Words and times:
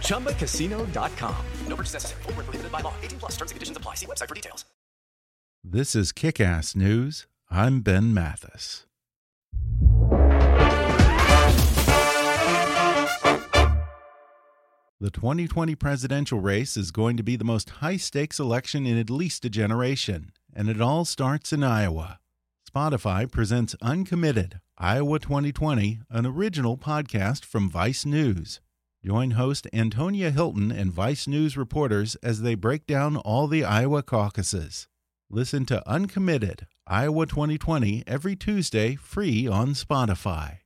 ChumbaCasino.com. 0.00 1.36
No 1.66 1.76
purchase 1.76 1.94
necessary. 1.94 2.22
Full 2.22 2.32
prohibited 2.32 2.72
by 2.72 2.80
law. 2.80 2.94
18 3.02 3.18
plus 3.18 3.32
terms 3.32 3.50
and 3.50 3.56
conditions 3.56 3.76
apply. 3.76 3.96
See 3.96 4.06
website 4.06 4.28
for 4.28 4.34
details. 4.34 4.64
This 5.62 5.94
is 5.94 6.12
Kick 6.12 6.40
Ass 6.40 6.76
News. 6.76 7.26
I'm 7.50 7.80
Ben 7.80 8.12
Mathis. 8.12 8.84
The 15.00 15.10
2020 15.10 15.74
presidential 15.74 16.40
race 16.40 16.76
is 16.76 16.90
going 16.90 17.16
to 17.16 17.22
be 17.22 17.36
the 17.36 17.44
most 17.44 17.68
high 17.70 17.96
stakes 17.96 18.38
election 18.38 18.86
in 18.86 18.98
at 18.98 19.10
least 19.10 19.44
a 19.44 19.50
generation, 19.50 20.32
and 20.54 20.68
it 20.68 20.80
all 20.80 21.04
starts 21.04 21.52
in 21.52 21.62
Iowa. 21.62 22.18
Spotify 22.70 23.30
presents 23.30 23.74
Uncommitted 23.82 24.60
Iowa 24.78 25.18
2020, 25.18 26.00
an 26.10 26.26
original 26.26 26.76
podcast 26.78 27.44
from 27.44 27.70
Vice 27.70 28.04
News. 28.06 28.60
Join 29.04 29.32
host 29.32 29.66
Antonia 29.74 30.30
Hilton 30.30 30.72
and 30.72 30.90
Vice 30.90 31.28
News 31.28 31.58
reporters 31.58 32.14
as 32.22 32.40
they 32.40 32.54
break 32.54 32.86
down 32.86 33.18
all 33.18 33.46
the 33.46 33.62
Iowa 33.62 34.02
caucuses. 34.02 34.88
Listen 35.28 35.66
to 35.66 35.86
Uncommitted 35.86 36.66
Iowa 36.86 37.26
2020 37.26 38.04
every 38.06 38.34
Tuesday, 38.34 38.94
free 38.94 39.46
on 39.46 39.74
Spotify. 39.74 40.60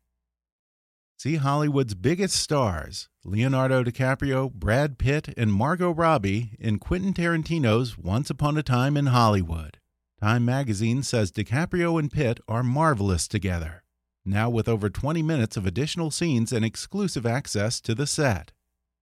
See 1.19 1.35
Hollywood's 1.37 1.95
biggest 1.95 2.37
stars, 2.37 3.09
Leonardo 3.25 3.83
DiCaprio, 3.83 4.53
Brad 4.53 4.99
Pitt, 4.99 5.35
and 5.37 5.53
Margot 5.53 5.91
Robbie, 5.91 6.53
in 6.61 6.79
Quentin 6.79 7.13
Tarantino's 7.13 7.99
Once 7.99 8.31
Upon 8.31 8.57
a 8.57 8.63
Time 8.63 8.97
in 8.97 9.07
Hollywood. 9.07 9.79
Time 10.21 10.45
magazine 10.45 11.03
says 11.03 11.33
DiCaprio 11.33 11.99
and 11.99 12.09
Pitt 12.09 12.39
are 12.47 12.63
marvelous 12.63 13.27
together. 13.27 13.83
Now, 14.25 14.51
with 14.51 14.69
over 14.69 14.91
20 14.91 15.23
minutes 15.23 15.57
of 15.57 15.67
additional 15.67 16.11
scenes 16.11 16.53
and 16.53 16.65
exclusive 16.65 17.25
access 17.25 17.81
to 17.83 17.95
the 17.95 18.07
set. 18.07 18.53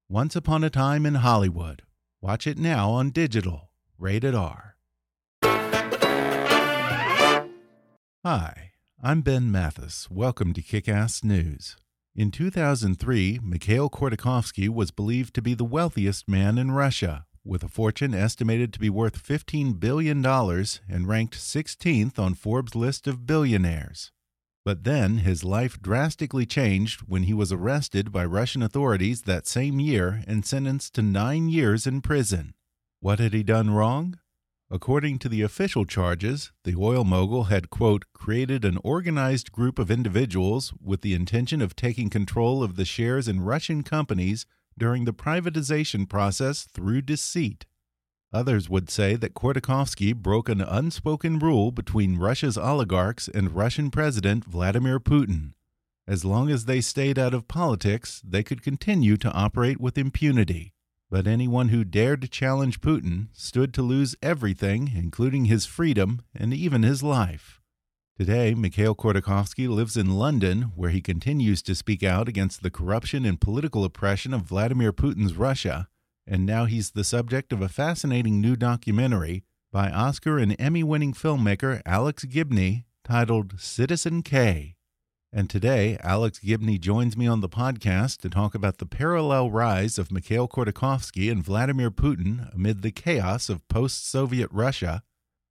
Once 0.08 0.36
Upon 0.36 0.62
a 0.62 0.70
Time 0.70 1.04
in 1.04 1.16
Hollywood. 1.16 1.82
Watch 2.20 2.46
it 2.46 2.58
now 2.58 2.90
on 2.90 3.10
digital. 3.10 3.70
Rated 3.98 4.34
R. 4.34 4.76
Hi, 8.24 8.72
I'm 9.02 9.20
Ben 9.20 9.50
Mathis. 9.50 10.08
Welcome 10.10 10.52
to 10.52 10.62
Kick 10.62 10.88
Ass 10.88 11.22
News. 11.24 11.76
In 12.14 12.30
2003, 12.30 13.40
Mikhail 13.42 13.90
Khodorkovsky 13.90 14.68
was 14.68 14.90
believed 14.90 15.34
to 15.34 15.42
be 15.42 15.54
the 15.54 15.64
wealthiest 15.64 16.28
man 16.28 16.56
in 16.56 16.70
Russia, 16.70 17.26
with 17.44 17.62
a 17.62 17.68
fortune 17.68 18.14
estimated 18.14 18.72
to 18.72 18.80
be 18.80 18.90
worth 18.90 19.22
$15 19.22 19.78
billion 19.78 20.24
and 20.24 21.08
ranked 21.08 21.36
16th 21.36 22.18
on 22.18 22.34
Forbes' 22.34 22.74
list 22.74 23.06
of 23.06 23.26
billionaires. 23.26 24.12
But 24.66 24.82
then 24.82 25.18
his 25.18 25.44
life 25.44 25.80
drastically 25.80 26.44
changed 26.44 27.02
when 27.02 27.22
he 27.22 27.32
was 27.32 27.52
arrested 27.52 28.10
by 28.10 28.24
Russian 28.24 28.62
authorities 28.62 29.22
that 29.22 29.46
same 29.46 29.78
year 29.78 30.24
and 30.26 30.44
sentenced 30.44 30.92
to 30.94 31.02
nine 31.02 31.48
years 31.48 31.86
in 31.86 32.00
prison. 32.00 32.52
What 32.98 33.20
had 33.20 33.32
he 33.32 33.44
done 33.44 33.70
wrong? 33.70 34.18
According 34.68 35.20
to 35.20 35.28
the 35.28 35.42
official 35.42 35.84
charges, 35.84 36.50
the 36.64 36.74
oil 36.74 37.04
mogul 37.04 37.44
had, 37.44 37.70
quote, 37.70 38.06
created 38.12 38.64
an 38.64 38.80
organized 38.82 39.52
group 39.52 39.78
of 39.78 39.88
individuals 39.88 40.74
with 40.82 41.02
the 41.02 41.14
intention 41.14 41.62
of 41.62 41.76
taking 41.76 42.10
control 42.10 42.64
of 42.64 42.74
the 42.74 42.84
shares 42.84 43.28
in 43.28 43.42
Russian 43.42 43.84
companies 43.84 44.46
during 44.76 45.04
the 45.04 45.14
privatization 45.14 46.08
process 46.08 46.64
through 46.64 47.02
deceit. 47.02 47.66
Others 48.32 48.68
would 48.68 48.90
say 48.90 49.16
that 49.16 49.34
Khodorkovsky 49.34 50.14
broke 50.14 50.48
an 50.48 50.60
unspoken 50.60 51.38
rule 51.38 51.70
between 51.70 52.18
Russia's 52.18 52.58
oligarchs 52.58 53.28
and 53.28 53.54
Russian 53.54 53.90
President 53.90 54.44
Vladimir 54.44 54.98
Putin. 54.98 55.52
As 56.08 56.24
long 56.24 56.50
as 56.50 56.64
they 56.64 56.80
stayed 56.80 57.18
out 57.18 57.34
of 57.34 57.48
politics, 57.48 58.22
they 58.24 58.42
could 58.42 58.62
continue 58.62 59.16
to 59.16 59.32
operate 59.32 59.80
with 59.80 59.98
impunity. 59.98 60.72
But 61.10 61.26
anyone 61.26 61.68
who 61.68 61.84
dared 61.84 62.20
to 62.22 62.28
challenge 62.28 62.80
Putin 62.80 63.28
stood 63.32 63.72
to 63.74 63.82
lose 63.82 64.16
everything, 64.20 64.92
including 64.94 65.44
his 65.44 65.66
freedom 65.66 66.22
and 66.34 66.52
even 66.52 66.82
his 66.82 67.02
life. 67.02 67.60
Today, 68.18 68.54
Mikhail 68.54 68.94
Khodorkovsky 68.94 69.68
lives 69.68 69.96
in 69.96 70.16
London, 70.16 70.72
where 70.74 70.90
he 70.90 71.00
continues 71.00 71.62
to 71.62 71.74
speak 71.74 72.02
out 72.02 72.28
against 72.28 72.62
the 72.62 72.70
corruption 72.70 73.24
and 73.24 73.40
political 73.40 73.84
oppression 73.84 74.32
of 74.34 74.42
Vladimir 74.42 74.92
Putin's 74.92 75.34
Russia, 75.34 75.88
and 76.26 76.44
now 76.44 76.64
he's 76.64 76.90
the 76.90 77.04
subject 77.04 77.52
of 77.52 77.62
a 77.62 77.68
fascinating 77.68 78.40
new 78.40 78.56
documentary 78.56 79.44
by 79.72 79.90
Oscar 79.90 80.38
and 80.38 80.56
Emmy 80.58 80.82
winning 80.82 81.12
filmmaker 81.12 81.80
Alex 81.86 82.24
Gibney 82.24 82.84
titled 83.04 83.60
Citizen 83.60 84.22
K. 84.22 84.74
And 85.32 85.50
today, 85.50 85.98
Alex 86.02 86.38
Gibney 86.38 86.78
joins 86.78 87.16
me 87.16 87.26
on 87.26 87.42
the 87.42 87.48
podcast 87.48 88.18
to 88.18 88.30
talk 88.30 88.54
about 88.54 88.78
the 88.78 88.86
parallel 88.86 89.50
rise 89.50 89.98
of 89.98 90.10
Mikhail 90.10 90.48
Khodorkovsky 90.48 91.30
and 91.30 91.44
Vladimir 91.44 91.90
Putin 91.90 92.52
amid 92.54 92.82
the 92.82 92.90
chaos 92.90 93.48
of 93.48 93.66
post 93.68 94.08
Soviet 94.08 94.48
Russia, 94.50 95.02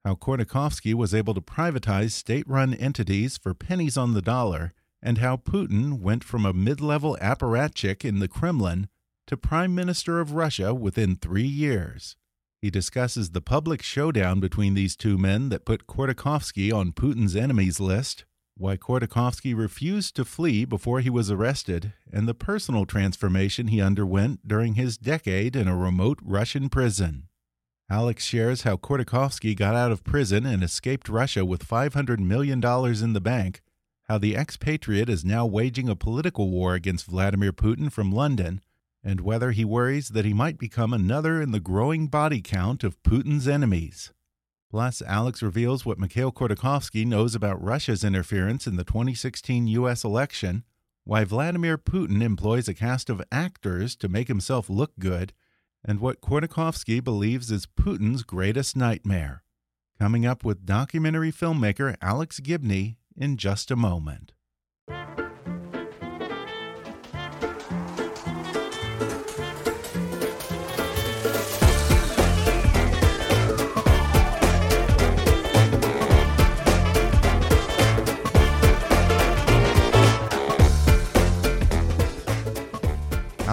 how 0.04 0.16
Khodorkovsky 0.16 0.94
was 0.94 1.14
able 1.14 1.34
to 1.36 1.42
privatize 1.42 2.12
state 2.12 2.48
run 2.48 2.74
entities 2.74 3.38
for 3.38 3.54
pennies 3.54 3.96
on 3.96 4.14
the 4.14 4.22
dollar, 4.22 4.74
and 5.02 5.20
how 5.20 5.38
Putin 5.38 6.00
went 6.00 6.24
from 6.24 6.46
a 6.46 6.54
mid 6.54 6.82
level 6.82 7.18
apparatchik 7.22 8.04
in 8.04 8.20
the 8.20 8.28
Kremlin 8.28 8.88
to 9.28 9.38
Prime 9.38 9.74
Minister 9.74 10.20
of 10.20 10.34
Russia 10.34 10.74
within 10.74 11.16
three 11.16 11.48
years. 11.48 12.16
He 12.62 12.70
discusses 12.70 13.32
the 13.32 13.42
public 13.42 13.82
showdown 13.82 14.40
between 14.40 14.74
these 14.74 14.96
two 14.96 15.18
men 15.18 15.50
that 15.50 15.66
put 15.66 15.88
Khodorkovsky 15.88 16.74
on 16.74 16.94
Putin's 16.94 17.36
enemies 17.36 17.80
list 17.80 18.26
why 18.58 18.78
Khodorkovsky 18.78 19.56
refused 19.56 20.16
to 20.16 20.24
flee 20.24 20.64
before 20.64 21.02
he 21.02 21.10
was 21.10 21.30
arrested, 21.30 21.92
and 22.12 22.28
the 22.28 22.34
personal 22.34 22.86
transformation 22.86 23.68
he 23.68 23.82
underwent 23.82 24.48
during 24.48 24.76
his 24.76 24.98
decade 24.98 25.58
in 25.58 25.68
a 25.68 25.76
remote 25.76 26.20
Russian 26.24 26.70
prison. 26.70 27.28
Alex 27.90 28.24
shares 28.24 28.62
how 28.62 28.78
Khodorkovsky 28.78 29.56
got 29.56 29.76
out 29.76 29.92
of 29.92 30.06
prison 30.06 30.46
and 30.46 30.64
escaped 30.64 31.10
Russia 31.10 31.44
with 31.44 31.68
$500 31.68 32.20
million 32.20 32.64
in 33.04 33.14
the 33.14 33.22
bank, 33.22 33.62
how 34.04 34.18
the 34.18 34.38
expatriate 34.38 35.10
is 35.10 35.26
now 35.26 35.46
waging 35.46 35.90
a 35.90 35.96
political 35.96 36.50
war 36.50 36.76
against 36.76 37.08
Vladimir 37.08 37.52
Putin 37.52 37.92
from 37.92 38.12
London, 38.12 38.62
and 39.06 39.22
whether 39.22 39.52
he 39.52 39.64
worries 39.64 40.10
that 40.10 40.26
he 40.26 40.34
might 40.34 40.58
become 40.58 40.92
another 40.92 41.40
in 41.40 41.52
the 41.52 41.60
growing 41.60 42.08
body 42.08 42.42
count 42.42 42.84
of 42.84 43.02
Putin's 43.04 43.48
enemies. 43.48 44.12
Plus, 44.72 45.02
Alex 45.04 45.44
reveals 45.44 45.86
what 45.86 46.00
Mikhail 46.00 46.32
Khodorkovsky 46.32 47.06
knows 47.06 47.36
about 47.36 47.64
Russia's 47.64 48.04
interference 48.04 48.66
in 48.66 48.78
the 48.78 48.84
2016 48.84 49.68
U.S. 49.68 50.04
election, 50.04 50.64
why 51.04 51.24
Vladimir 51.24 51.78
Putin 51.78 52.24
employs 52.24 52.68
a 52.68 52.74
cast 52.74 53.12
of 53.12 53.22
actors 53.32 53.96
to 53.98 54.10
make 54.10 54.28
himself 54.28 54.70
look 54.70 54.94
good, 54.98 55.34
and 55.88 56.00
what 56.00 56.20
Khodorkovsky 56.20 57.02
believes 57.02 57.52
is 57.52 57.68
Putin's 57.68 58.24
greatest 58.24 58.76
nightmare. 58.76 59.44
Coming 60.00 60.26
up 60.26 60.44
with 60.44 60.66
documentary 60.66 61.32
filmmaker 61.32 61.96
Alex 62.02 62.40
Gibney 62.40 62.98
in 63.16 63.38
just 63.38 63.70
a 63.70 63.76
moment. 63.76 64.34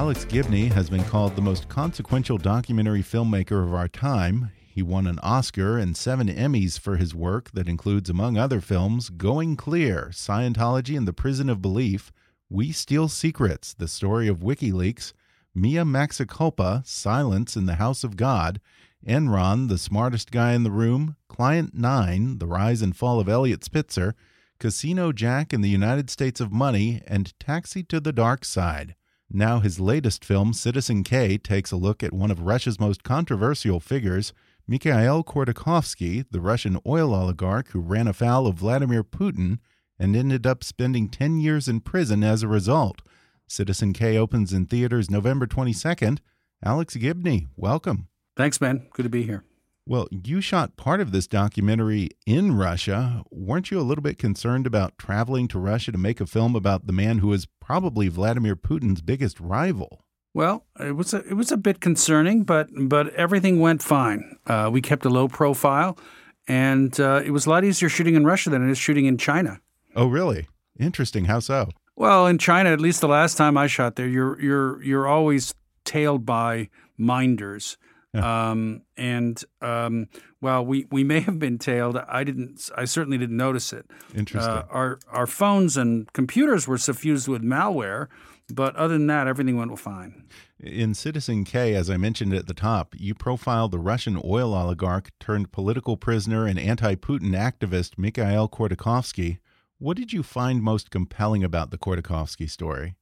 Alex 0.02 0.24
Gibney 0.24 0.66
has 0.66 0.90
been 0.90 1.04
called 1.04 1.36
the 1.36 1.40
most 1.40 1.68
consequential 1.68 2.36
documentary 2.36 3.04
filmmaker 3.04 3.62
of 3.64 3.72
our 3.72 3.86
time. 3.86 4.50
He 4.58 4.82
won 4.82 5.06
an 5.06 5.20
Oscar 5.20 5.78
and 5.78 5.96
seven 5.96 6.26
Emmys 6.26 6.76
for 6.76 6.96
his 6.96 7.14
work 7.14 7.52
that 7.52 7.68
includes, 7.68 8.10
among 8.10 8.36
other 8.36 8.60
films, 8.60 9.10
Going 9.10 9.54
Clear, 9.54 10.08
Scientology 10.10 10.96
and 10.96 11.06
the 11.06 11.12
Prison 11.12 11.48
of 11.48 11.62
Belief, 11.62 12.10
We 12.50 12.72
Steal 12.72 13.06
Secrets, 13.06 13.74
the 13.74 13.86
story 13.86 14.26
of 14.26 14.40
WikiLeaks, 14.40 15.12
Mea 15.54 15.84
Maxima 15.84 16.26
Culpa, 16.26 16.82
Silence 16.84 17.54
in 17.56 17.66
the 17.66 17.76
House 17.76 18.02
of 18.02 18.16
God, 18.16 18.60
Enron, 19.06 19.68
The 19.68 19.78
Smartest 19.78 20.32
Guy 20.32 20.54
in 20.54 20.64
the 20.64 20.72
Room, 20.72 21.14
Client 21.28 21.74
9, 21.74 22.38
The 22.38 22.48
Rise 22.48 22.82
and 22.82 22.96
Fall 22.96 23.20
of 23.20 23.28
Eliot 23.28 23.62
Spitzer, 23.62 24.16
Casino 24.58 25.12
Jack 25.12 25.52
in 25.52 25.60
the 25.60 25.68
United 25.68 26.10
States 26.10 26.40
of 26.40 26.50
Money, 26.50 27.02
and 27.06 27.38
Taxi 27.38 27.84
to 27.84 28.00
the 28.00 28.12
Dark 28.12 28.44
Side. 28.44 28.96
Now, 29.34 29.60
his 29.60 29.80
latest 29.80 30.26
film, 30.26 30.52
Citizen 30.52 31.04
K, 31.04 31.38
takes 31.38 31.72
a 31.72 31.76
look 31.76 32.02
at 32.02 32.12
one 32.12 32.30
of 32.30 32.42
Russia's 32.42 32.78
most 32.78 33.02
controversial 33.02 33.80
figures, 33.80 34.34
Mikhail 34.68 35.24
Khodorkovsky, 35.24 36.26
the 36.30 36.40
Russian 36.40 36.78
oil 36.86 37.14
oligarch 37.14 37.70
who 37.70 37.80
ran 37.80 38.06
afoul 38.06 38.46
of 38.46 38.56
Vladimir 38.56 39.02
Putin 39.02 39.58
and 39.98 40.14
ended 40.14 40.46
up 40.46 40.62
spending 40.62 41.08
10 41.08 41.40
years 41.40 41.66
in 41.66 41.80
prison 41.80 42.22
as 42.22 42.42
a 42.42 42.48
result. 42.48 43.00
Citizen 43.48 43.94
K 43.94 44.18
opens 44.18 44.52
in 44.52 44.66
theaters 44.66 45.10
November 45.10 45.46
22nd. 45.46 46.18
Alex 46.62 46.94
Gibney, 46.96 47.48
welcome. 47.56 48.08
Thanks, 48.36 48.60
man. 48.60 48.86
Good 48.92 49.04
to 49.04 49.08
be 49.08 49.22
here. 49.22 49.44
Well, 49.84 50.06
you 50.10 50.40
shot 50.40 50.76
part 50.76 51.00
of 51.00 51.10
this 51.10 51.26
documentary 51.26 52.10
in 52.24 52.56
Russia. 52.56 53.24
Weren't 53.30 53.70
you 53.70 53.80
a 53.80 53.82
little 53.82 54.02
bit 54.02 54.16
concerned 54.16 54.66
about 54.66 54.96
traveling 54.96 55.48
to 55.48 55.58
Russia 55.58 55.90
to 55.90 55.98
make 55.98 56.20
a 56.20 56.26
film 56.26 56.54
about 56.54 56.86
the 56.86 56.92
man 56.92 57.18
who 57.18 57.32
is 57.32 57.46
probably 57.60 58.06
Vladimir 58.08 58.54
Putin's 58.54 59.02
biggest 59.02 59.40
rival? 59.40 60.04
Well, 60.34 60.64
it 60.78 60.92
was 60.92 61.12
a, 61.12 61.18
it 61.28 61.34
was 61.34 61.50
a 61.50 61.56
bit 61.56 61.80
concerning, 61.80 62.44
but 62.44 62.68
but 62.74 63.12
everything 63.14 63.58
went 63.58 63.82
fine. 63.82 64.36
Uh, 64.46 64.70
we 64.72 64.80
kept 64.80 65.04
a 65.04 65.10
low 65.10 65.28
profile, 65.28 65.98
and 66.46 66.98
uh, 67.00 67.20
it 67.24 67.32
was 67.32 67.46
a 67.46 67.50
lot 67.50 67.64
easier 67.64 67.88
shooting 67.88 68.14
in 68.14 68.24
Russia 68.24 68.50
than 68.50 68.66
it 68.66 68.70
is 68.70 68.78
shooting 68.78 69.06
in 69.06 69.18
China. 69.18 69.60
Oh, 69.94 70.06
really? 70.06 70.48
Interesting. 70.78 71.26
How 71.26 71.40
so? 71.40 71.68
Well, 71.96 72.26
in 72.26 72.38
China, 72.38 72.70
at 72.70 72.80
least 72.80 73.00
the 73.00 73.08
last 73.08 73.36
time 73.36 73.58
I 73.58 73.66
shot 73.66 73.96
there, 73.96 74.08
you're 74.08 74.40
you're 74.40 74.82
you're 74.82 75.06
always 75.08 75.54
tailed 75.84 76.24
by 76.24 76.70
minders. 76.96 77.76
Um, 78.14 78.82
and 78.96 79.42
um, 79.62 80.08
well, 80.40 80.64
we, 80.64 80.86
we 80.90 81.02
may 81.02 81.20
have 81.20 81.38
been 81.38 81.58
tailed. 81.58 81.96
I 81.96 82.24
didn't. 82.24 82.68
I 82.76 82.84
certainly 82.84 83.16
didn't 83.16 83.36
notice 83.36 83.72
it. 83.72 83.86
Interesting. 84.14 84.52
Uh, 84.52 84.66
our 84.70 84.98
our 85.10 85.26
phones 85.26 85.76
and 85.76 86.12
computers 86.12 86.68
were 86.68 86.76
suffused 86.76 87.26
with 87.26 87.42
malware, 87.42 88.08
but 88.52 88.76
other 88.76 88.94
than 88.94 89.06
that, 89.06 89.26
everything 89.26 89.56
went 89.56 89.78
fine. 89.78 90.24
In 90.60 90.94
Citizen 90.94 91.44
K, 91.44 91.74
as 91.74 91.88
I 91.88 91.96
mentioned 91.96 92.34
at 92.34 92.46
the 92.46 92.54
top, 92.54 92.94
you 92.96 93.14
profile 93.14 93.68
the 93.68 93.78
Russian 93.78 94.20
oil 94.22 94.54
oligarch 94.54 95.10
turned 95.18 95.50
political 95.50 95.96
prisoner 95.96 96.46
and 96.46 96.58
anti-Putin 96.58 97.30
activist 97.30 97.98
Mikhail 97.98 98.48
Khodorkovsky. 98.48 99.38
What 99.78 99.96
did 99.96 100.12
you 100.12 100.22
find 100.22 100.62
most 100.62 100.90
compelling 100.90 101.42
about 101.42 101.72
the 101.72 101.78
Khodorkovsky 101.78 102.48
story? 102.48 102.94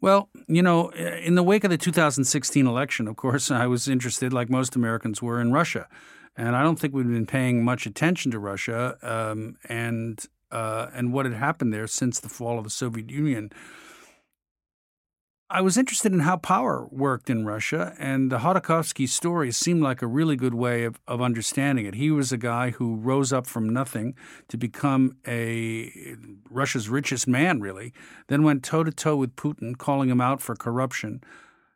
Well, 0.00 0.28
you 0.46 0.62
know, 0.62 0.90
in 0.90 1.34
the 1.34 1.42
wake 1.42 1.64
of 1.64 1.70
the 1.70 1.78
2016 1.78 2.66
election, 2.66 3.08
of 3.08 3.16
course, 3.16 3.50
I 3.64 3.66
was 3.66 3.88
interested, 3.88 4.32
like 4.32 4.48
most 4.48 4.76
Americans 4.76 5.20
were, 5.22 5.40
in 5.40 5.52
Russia. 5.52 5.88
And 6.36 6.54
I 6.54 6.62
don't 6.62 6.78
think 6.78 6.94
we've 6.94 7.06
been 7.06 7.26
paying 7.26 7.64
much 7.64 7.84
attention 7.84 8.30
to 8.30 8.38
Russia 8.38 8.96
um, 9.02 9.56
and 9.68 10.24
uh, 10.50 10.86
and 10.94 11.12
what 11.12 11.26
had 11.26 11.34
happened 11.34 11.74
there 11.74 11.86
since 11.86 12.20
the 12.20 12.28
fall 12.28 12.56
of 12.58 12.64
the 12.64 12.70
Soviet 12.70 13.10
Union. 13.10 13.50
I 15.50 15.62
was 15.62 15.78
interested 15.78 16.12
in 16.12 16.20
how 16.20 16.36
power 16.36 16.86
worked 16.90 17.30
in 17.30 17.46
Russia, 17.46 17.94
and 17.98 18.30
the 18.30 18.36
Khodorkovsky 18.36 19.08
story 19.08 19.50
seemed 19.50 19.82
like 19.82 20.02
a 20.02 20.06
really 20.06 20.36
good 20.36 20.52
way 20.52 20.84
of, 20.84 21.00
of 21.08 21.22
understanding 21.22 21.86
it. 21.86 21.94
He 21.94 22.10
was 22.10 22.32
a 22.32 22.36
guy 22.36 22.72
who 22.72 22.96
rose 22.96 23.32
up 23.32 23.46
from 23.46 23.66
nothing 23.66 24.14
to 24.48 24.58
become 24.58 25.16
a 25.26 26.16
Russia's 26.50 26.90
richest 26.90 27.26
man, 27.26 27.62
really, 27.62 27.94
then 28.26 28.42
went 28.42 28.62
toe 28.62 28.84
to 28.84 28.92
toe 28.92 29.16
with 29.16 29.36
Putin, 29.36 29.78
calling 29.78 30.10
him 30.10 30.20
out 30.20 30.42
for 30.42 30.54
corruption. 30.54 31.22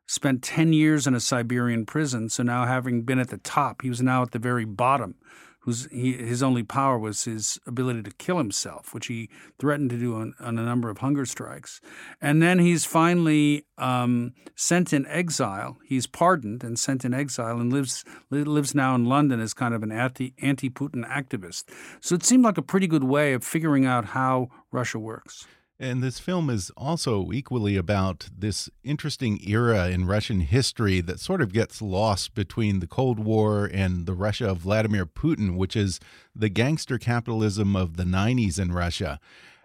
Spent 0.06 0.42
10 0.42 0.74
years 0.74 1.06
in 1.06 1.14
a 1.14 1.20
Siberian 1.20 1.86
prison, 1.86 2.28
so 2.28 2.42
now 2.42 2.66
having 2.66 3.04
been 3.04 3.18
at 3.18 3.30
the 3.30 3.38
top, 3.38 3.80
he 3.80 3.88
was 3.88 4.02
now 4.02 4.20
at 4.20 4.32
the 4.32 4.38
very 4.38 4.66
bottom 4.66 5.14
whose 5.62 5.86
his 5.92 6.42
only 6.42 6.64
power 6.64 6.98
was 6.98 7.24
his 7.24 7.58
ability 7.66 8.02
to 8.02 8.10
kill 8.12 8.38
himself, 8.38 8.92
which 8.92 9.06
he 9.06 9.30
threatened 9.58 9.90
to 9.90 9.96
do 9.96 10.16
on, 10.16 10.34
on 10.40 10.58
a 10.58 10.64
number 10.64 10.90
of 10.90 10.98
hunger 10.98 11.24
strikes. 11.24 11.80
And 12.20 12.42
then 12.42 12.58
he's 12.58 12.84
finally 12.84 13.64
um, 13.78 14.34
sent 14.56 14.92
in 14.92 15.06
exile. 15.06 15.78
He's 15.84 16.08
pardoned 16.08 16.64
and 16.64 16.78
sent 16.78 17.04
in 17.04 17.14
exile 17.14 17.60
and 17.60 17.72
lives 17.72 18.04
lives 18.30 18.74
now 18.74 18.94
in 18.96 19.04
London 19.04 19.40
as 19.40 19.54
kind 19.54 19.72
of 19.72 19.84
an 19.84 19.92
anti 19.92 20.32
Putin 20.70 21.08
activist. 21.08 21.64
So 22.00 22.16
it 22.16 22.24
seemed 22.24 22.44
like 22.44 22.58
a 22.58 22.62
pretty 22.62 22.88
good 22.88 23.04
way 23.04 23.32
of 23.32 23.44
figuring 23.44 23.86
out 23.86 24.06
how 24.06 24.48
Russia 24.72 24.98
works. 24.98 25.46
And 25.82 26.00
this 26.00 26.20
film 26.20 26.48
is 26.48 26.70
also 26.76 27.32
equally 27.32 27.76
about 27.76 28.28
this 28.32 28.70
interesting 28.84 29.40
era 29.44 29.88
in 29.88 30.06
Russian 30.06 30.38
history 30.38 31.00
that 31.00 31.18
sort 31.18 31.42
of 31.42 31.52
gets 31.52 31.82
lost 31.82 32.34
between 32.36 32.78
the 32.78 32.86
Cold 32.86 33.18
War 33.18 33.66
and 33.66 34.06
the 34.06 34.14
Russia 34.14 34.48
of 34.48 34.58
Vladimir 34.58 35.06
Putin, 35.06 35.56
which 35.56 35.74
is 35.74 35.98
the 36.36 36.48
gangster 36.48 36.98
capitalism 36.98 37.74
of 37.74 37.96
the 37.96 38.04
90s 38.04 38.60
in 38.60 38.70
Russia. 38.70 39.18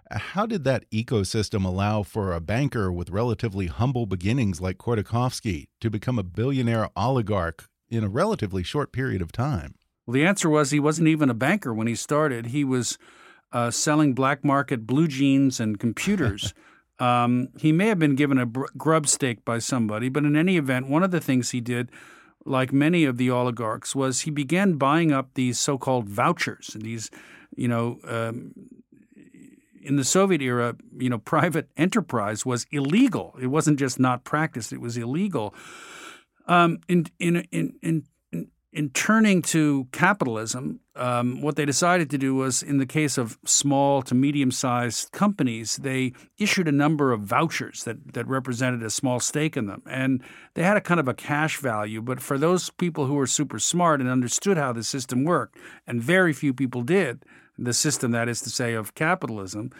How 0.09 0.47
did 0.47 0.63
that 0.63 0.89
ecosystem 0.89 1.63
allow 1.63 2.01
for 2.01 2.33
a 2.33 2.41
banker 2.41 2.91
with 2.91 3.11
relatively 3.11 3.67
humble 3.67 4.07
beginnings 4.07 4.59
like 4.59 4.79
Khodorkovsky 4.79 5.67
to 5.81 5.91
become 5.91 6.17
a 6.17 6.23
billionaire 6.23 6.89
oligarch 6.95 7.69
in 7.89 8.03
a 8.03 8.09
relatively 8.09 8.63
short 8.63 8.91
period 8.91 9.21
of 9.21 9.31
time? 9.31 9.75
Well, 10.07 10.15
the 10.15 10.25
answer 10.25 10.49
was 10.49 10.71
he 10.71 10.79
wasn't 10.79 11.09
even 11.09 11.29
a 11.29 11.35
banker 11.35 11.75
when 11.75 11.85
he 11.85 11.93
started. 11.93 12.47
He 12.47 12.63
was 12.63 12.97
uh, 13.51 13.71
selling 13.71 14.13
black 14.13 14.43
market 14.43 14.85
blue 14.85 15.07
jeans 15.07 15.59
and 15.59 15.79
computers. 15.79 16.53
um, 16.99 17.49
he 17.57 17.71
may 17.71 17.87
have 17.87 17.99
been 17.99 18.15
given 18.15 18.37
a 18.37 18.45
grub 18.45 19.07
stake 19.07 19.43
by 19.45 19.59
somebody, 19.59 20.09
but 20.09 20.25
in 20.25 20.35
any 20.35 20.57
event, 20.57 20.87
one 20.89 21.03
of 21.03 21.11
the 21.11 21.21
things 21.21 21.51
he 21.51 21.61
did, 21.61 21.91
like 22.45 22.71
many 22.71 23.03
of 23.03 23.17
the 23.17 23.29
oligarchs, 23.29 23.95
was 23.95 24.21
he 24.21 24.31
began 24.31 24.73
buying 24.73 25.11
up 25.11 25.33
these 25.33 25.59
so-called 25.59 26.07
vouchers. 26.07 26.75
These, 26.79 27.11
you 27.55 27.67
know, 27.67 27.99
um, 28.05 28.53
in 29.81 29.95
the 29.95 30.03
Soviet 30.03 30.41
era, 30.41 30.75
you 30.97 31.09
know, 31.09 31.17
private 31.17 31.69
enterprise 31.77 32.45
was 32.45 32.65
illegal. 32.71 33.35
It 33.41 33.47
wasn't 33.47 33.79
just 33.79 33.99
not 33.99 34.23
practiced; 34.23 34.73
it 34.73 34.81
was 34.81 34.97
illegal. 34.97 35.53
Um, 36.47 36.79
in, 36.87 37.05
in 37.19 37.47
in 37.51 37.73
in 37.81 38.03
in 38.77 38.91
turning 38.91 39.41
to 39.41 39.87
capitalism, 39.91 40.79
um, 40.95 41.41
what 41.41 41.55
they 41.55 41.65
decided 41.65 42.11
to 42.11 42.17
do 42.19 42.35
was, 42.35 42.61
in 42.61 42.77
the 42.77 42.85
case 42.85 43.17
of 43.17 43.39
small 43.43 44.03
to 44.03 44.13
medium 44.13 44.51
sized 44.51 45.11
companies, 45.11 45.77
they 45.77 46.13
issued 46.37 46.67
a 46.67 46.71
number 46.71 47.11
of 47.11 47.21
vouchers 47.21 47.85
that, 47.85 48.13
that 48.13 48.27
represented 48.27 48.83
a 48.83 48.91
small 48.91 49.19
stake 49.19 49.57
in 49.57 49.65
them. 49.65 49.81
And 49.89 50.21
they 50.53 50.61
had 50.61 50.77
a 50.77 50.81
kind 50.81 50.99
of 50.99 51.07
a 51.07 51.15
cash 51.15 51.57
value. 51.57 52.03
But 52.03 52.21
for 52.21 52.37
those 52.37 52.69
people 52.69 53.07
who 53.07 53.15
were 53.15 53.25
super 53.25 53.57
smart 53.57 53.99
and 53.99 54.11
understood 54.11 54.57
how 54.57 54.73
the 54.73 54.83
system 54.83 55.23
worked, 55.23 55.57
and 55.87 55.99
very 55.99 56.31
few 56.31 56.53
people 56.53 56.83
did, 56.83 57.25
the 57.57 57.73
system, 57.73 58.11
that 58.11 58.29
is 58.29 58.41
to 58.41 58.51
say, 58.51 58.75
of 58.75 58.93
capitalism, 58.93 59.71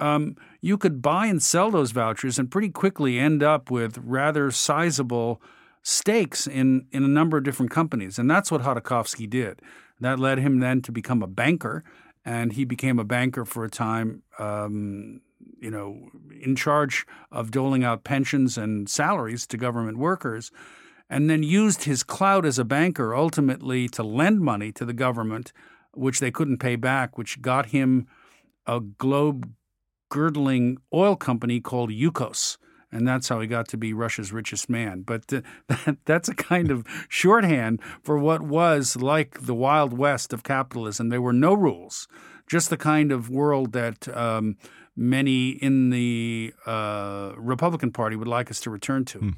um, 0.00 0.36
you 0.62 0.78
could 0.78 1.02
buy 1.02 1.26
and 1.26 1.42
sell 1.42 1.70
those 1.70 1.90
vouchers 1.90 2.38
and 2.38 2.50
pretty 2.50 2.70
quickly 2.70 3.18
end 3.18 3.42
up 3.42 3.70
with 3.70 3.98
rather 3.98 4.50
sizable 4.50 5.42
stakes 5.82 6.46
in, 6.46 6.86
in 6.92 7.04
a 7.04 7.08
number 7.08 7.38
of 7.38 7.44
different 7.44 7.70
companies. 7.70 8.18
And 8.18 8.30
that's 8.30 8.50
what 8.50 8.62
Khodorkovsky 8.62 9.28
did. 9.28 9.60
That 10.00 10.18
led 10.18 10.38
him 10.38 10.60
then 10.60 10.82
to 10.82 10.92
become 10.92 11.22
a 11.22 11.26
banker. 11.26 11.84
And 12.24 12.52
he 12.52 12.64
became 12.64 12.98
a 12.98 13.04
banker 13.04 13.44
for 13.44 13.64
a 13.64 13.70
time, 13.70 14.22
um, 14.38 15.20
you 15.60 15.70
know, 15.70 16.08
in 16.40 16.56
charge 16.56 17.06
of 17.32 17.50
doling 17.50 17.84
out 17.84 18.04
pensions 18.04 18.58
and 18.58 18.88
salaries 18.88 19.46
to 19.46 19.56
government 19.56 19.98
workers. 19.98 20.50
And 21.08 21.30
then 21.30 21.42
used 21.42 21.84
his 21.84 22.02
clout 22.02 22.44
as 22.44 22.58
a 22.58 22.64
banker 22.64 23.14
ultimately 23.14 23.88
to 23.90 24.02
lend 24.02 24.40
money 24.40 24.72
to 24.72 24.84
the 24.84 24.92
government, 24.92 25.52
which 25.94 26.20
they 26.20 26.30
couldn't 26.30 26.58
pay 26.58 26.76
back, 26.76 27.16
which 27.16 27.40
got 27.40 27.66
him 27.66 28.06
a 28.66 28.80
globe 28.80 29.50
girdling 30.10 30.78
oil 30.92 31.16
company 31.16 31.60
called 31.60 31.90
Yukos 31.90 32.58
and 32.90 33.06
that's 33.06 33.28
how 33.28 33.40
he 33.40 33.46
got 33.46 33.68
to 33.68 33.76
be 33.76 33.92
Russia's 33.92 34.32
richest 34.32 34.68
man. 34.68 35.02
But 35.02 35.26
that, 35.68 35.96
that's 36.04 36.28
a 36.28 36.34
kind 36.34 36.70
of 36.70 36.86
shorthand 37.08 37.80
for 38.02 38.18
what 38.18 38.42
was 38.42 38.96
like 38.96 39.40
the 39.40 39.54
Wild 39.54 39.96
West 39.96 40.32
of 40.32 40.42
capitalism. 40.42 41.08
There 41.08 41.22
were 41.22 41.32
no 41.32 41.54
rules, 41.54 42.08
just 42.46 42.70
the 42.70 42.76
kind 42.76 43.12
of 43.12 43.30
world 43.30 43.72
that 43.72 44.08
um, 44.16 44.56
many 44.96 45.50
in 45.50 45.90
the 45.90 46.52
uh, 46.66 47.32
Republican 47.36 47.92
Party 47.92 48.16
would 48.16 48.28
like 48.28 48.50
us 48.50 48.60
to 48.60 48.70
return 48.70 49.04
to. 49.06 49.18
Hmm. 49.18 49.30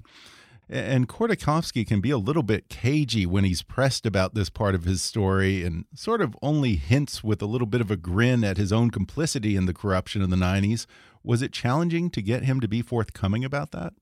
And 0.72 1.08
Khodorkovsky 1.08 1.84
can 1.84 2.00
be 2.00 2.10
a 2.10 2.16
little 2.16 2.44
bit 2.44 2.68
cagey 2.68 3.26
when 3.26 3.42
he's 3.42 3.60
pressed 3.60 4.06
about 4.06 4.34
this 4.34 4.48
part 4.48 4.76
of 4.76 4.84
his 4.84 5.02
story 5.02 5.64
and 5.64 5.84
sort 5.96 6.20
of 6.20 6.36
only 6.42 6.76
hints 6.76 7.24
with 7.24 7.42
a 7.42 7.46
little 7.46 7.66
bit 7.66 7.80
of 7.80 7.90
a 7.90 7.96
grin 7.96 8.44
at 8.44 8.56
his 8.56 8.72
own 8.72 8.92
complicity 8.92 9.56
in 9.56 9.66
the 9.66 9.74
corruption 9.74 10.22
of 10.22 10.30
the 10.30 10.36
90s. 10.36 10.86
Was 11.22 11.42
it 11.42 11.52
challenging 11.52 12.10
to 12.10 12.22
get 12.22 12.44
him 12.44 12.60
to 12.60 12.68
be 12.68 12.82
forthcoming 12.82 13.44
about 13.44 13.72
that? 13.72 13.92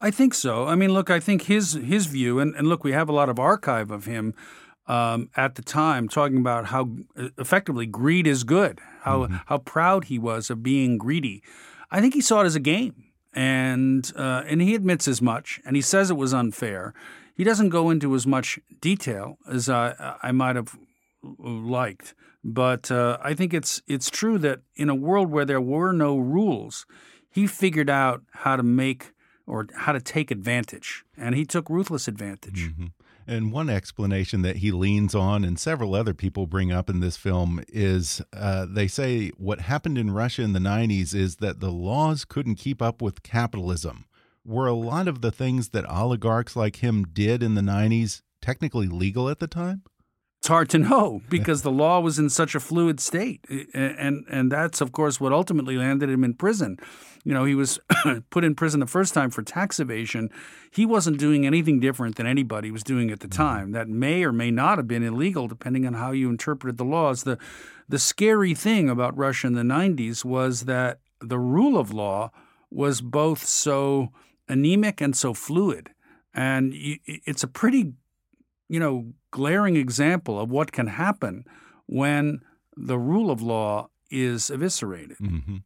I 0.00 0.10
think 0.10 0.34
so. 0.34 0.66
I 0.66 0.74
mean, 0.74 0.92
look, 0.92 1.10
I 1.10 1.20
think 1.20 1.42
his 1.42 1.72
his 1.72 2.06
view, 2.06 2.38
and, 2.40 2.54
and 2.54 2.68
look, 2.68 2.84
we 2.84 2.92
have 2.92 3.08
a 3.08 3.12
lot 3.12 3.28
of 3.28 3.38
archive 3.38 3.90
of 3.90 4.04
him 4.04 4.34
um, 4.86 5.30
at 5.36 5.54
the 5.54 5.62
time 5.62 6.08
talking 6.08 6.38
about 6.38 6.66
how 6.66 6.90
uh, 7.16 7.28
effectively 7.38 7.86
greed 7.86 8.26
is 8.26 8.44
good, 8.44 8.80
how 9.02 9.24
mm-hmm. 9.24 9.36
how 9.46 9.58
proud 9.58 10.04
he 10.04 10.18
was 10.18 10.50
of 10.50 10.62
being 10.62 10.98
greedy. 10.98 11.42
I 11.90 12.00
think 12.00 12.14
he 12.14 12.20
saw 12.20 12.42
it 12.42 12.46
as 12.46 12.54
a 12.54 12.60
game, 12.60 13.04
and 13.32 14.10
uh, 14.16 14.42
and 14.46 14.60
he 14.60 14.74
admits 14.74 15.08
as 15.08 15.22
much, 15.22 15.60
and 15.64 15.76
he 15.76 15.82
says 15.82 16.10
it 16.10 16.16
was 16.16 16.34
unfair. 16.34 16.94
He 17.34 17.44
doesn't 17.44 17.68
go 17.68 17.90
into 17.90 18.14
as 18.14 18.26
much 18.26 18.58
detail 18.80 19.38
as 19.50 19.68
I 19.68 20.16
I 20.22 20.32
might 20.32 20.56
have 20.56 20.76
liked, 21.38 22.14
but 22.44 22.90
uh, 22.90 23.18
I 23.22 23.34
think 23.34 23.52
it's 23.52 23.82
it's 23.86 24.10
true 24.10 24.38
that 24.38 24.60
in 24.76 24.88
a 24.88 24.94
world 24.94 25.30
where 25.30 25.44
there 25.44 25.60
were 25.60 25.92
no 25.92 26.16
rules, 26.18 26.86
he 27.28 27.46
figured 27.46 27.90
out 27.90 28.22
how 28.30 28.56
to 28.56 28.62
make 28.62 29.12
or 29.46 29.66
how 29.74 29.92
to 29.92 30.00
take 30.00 30.30
advantage, 30.30 31.04
and 31.16 31.34
he 31.34 31.44
took 31.44 31.70
ruthless 31.70 32.06
advantage. 32.06 32.68
Mm-hmm. 32.68 32.86
And 33.26 33.52
one 33.52 33.68
explanation 33.68 34.40
that 34.40 34.56
he 34.56 34.72
leans 34.72 35.14
on, 35.14 35.44
and 35.44 35.58
several 35.58 35.94
other 35.94 36.14
people 36.14 36.46
bring 36.46 36.72
up 36.72 36.88
in 36.88 37.00
this 37.00 37.18
film, 37.18 37.62
is 37.68 38.22
uh, 38.32 38.66
they 38.66 38.88
say 38.88 39.28
what 39.36 39.60
happened 39.60 39.98
in 39.98 40.10
Russia 40.10 40.42
in 40.42 40.54
the 40.54 40.58
90s 40.58 41.14
is 41.14 41.36
that 41.36 41.60
the 41.60 41.70
laws 41.70 42.24
couldn't 42.24 42.54
keep 42.54 42.80
up 42.80 43.02
with 43.02 43.22
capitalism. 43.22 44.06
Were 44.46 44.66
a 44.66 44.72
lot 44.72 45.08
of 45.08 45.20
the 45.20 45.30
things 45.30 45.70
that 45.70 45.84
oligarchs 45.90 46.56
like 46.56 46.76
him 46.76 47.04
did 47.04 47.42
in 47.42 47.54
the 47.54 47.60
90s 47.60 48.22
technically 48.40 48.86
legal 48.86 49.28
at 49.28 49.40
the 49.40 49.46
time? 49.46 49.82
It's 50.40 50.48
hard 50.48 50.70
to 50.70 50.78
know 50.78 51.20
because 51.28 51.62
the 51.62 51.70
law 51.70 51.98
was 51.98 52.18
in 52.18 52.30
such 52.30 52.54
a 52.54 52.60
fluid 52.60 53.00
state, 53.00 53.44
and 53.74 54.24
and 54.30 54.52
that's 54.52 54.80
of 54.80 54.92
course 54.92 55.20
what 55.20 55.32
ultimately 55.32 55.76
landed 55.76 56.08
him 56.08 56.22
in 56.22 56.34
prison. 56.34 56.78
You 57.24 57.34
know, 57.34 57.44
he 57.44 57.56
was 57.56 57.80
put 58.30 58.44
in 58.44 58.54
prison 58.54 58.78
the 58.78 58.86
first 58.86 59.14
time 59.14 59.30
for 59.30 59.42
tax 59.42 59.80
evasion. 59.80 60.30
He 60.70 60.86
wasn't 60.86 61.18
doing 61.18 61.44
anything 61.44 61.80
different 61.80 62.16
than 62.16 62.26
anybody 62.26 62.70
was 62.70 62.84
doing 62.84 63.10
at 63.10 63.18
the 63.18 63.26
mm-hmm. 63.26 63.42
time. 63.42 63.72
That 63.72 63.88
may 63.88 64.22
or 64.22 64.32
may 64.32 64.52
not 64.52 64.78
have 64.78 64.86
been 64.86 65.02
illegal, 65.02 65.48
depending 65.48 65.84
on 65.86 65.94
how 65.94 66.12
you 66.12 66.30
interpreted 66.30 66.78
the 66.78 66.84
laws. 66.84 67.24
the 67.24 67.36
The 67.88 67.98
scary 67.98 68.54
thing 68.54 68.88
about 68.88 69.18
Russia 69.18 69.48
in 69.48 69.54
the 69.54 69.62
'90s 69.62 70.24
was 70.24 70.66
that 70.66 71.00
the 71.20 71.40
rule 71.40 71.76
of 71.76 71.92
law 71.92 72.30
was 72.70 73.00
both 73.00 73.44
so 73.44 74.12
anemic 74.48 75.00
and 75.00 75.16
so 75.16 75.34
fluid, 75.34 75.90
and 76.32 76.72
it's 76.74 77.42
a 77.42 77.48
pretty 77.48 77.94
you 78.68 78.78
know, 78.80 79.12
glaring 79.30 79.76
example 79.76 80.38
of 80.38 80.50
what 80.50 80.72
can 80.72 80.86
happen 80.86 81.44
when 81.86 82.40
the 82.76 82.98
rule 82.98 83.30
of 83.30 83.42
law 83.42 83.88
is 84.10 84.50
eviscerated. 84.50 85.18
Mm-hmm. 85.18 85.56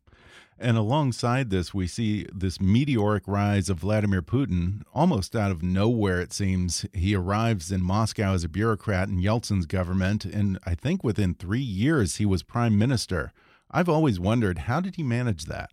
And 0.59 0.77
alongside 0.77 1.51
this, 1.51 1.75
we 1.75 1.89
see 1.89 2.27
this 2.33 2.61
meteoric 2.61 3.25
rise 3.27 3.69
of 3.69 3.79
Vladimir 3.79 4.23
Putin 4.23 4.83
almost 4.95 5.35
out 5.35 5.51
of 5.51 5.63
nowhere, 5.63 6.21
it 6.21 6.33
seems. 6.33 6.87
He 6.93 7.17
arrives 7.17 7.73
in 7.73 7.83
Moscow 7.83 8.33
as 8.33 8.45
a 8.45 8.49
bureaucrat 8.49 9.09
in 9.09 9.21
Yeltsin's 9.21 9.67
government, 9.67 10.25
and 10.25 10.59
I 10.65 10.77
think 10.77 11.03
within 11.03 11.35
three 11.35 11.61
years 11.61 12.17
he 12.17 12.27
was 12.27 12.45
prime 12.45 12.79
minister. 12.79 13.33
I've 13.73 13.89
always 13.89 14.21
wondered 14.21 14.59
how 14.59 14.81
did 14.81 14.95
he 14.95 15.03
manage 15.03 15.47
that? 15.47 15.71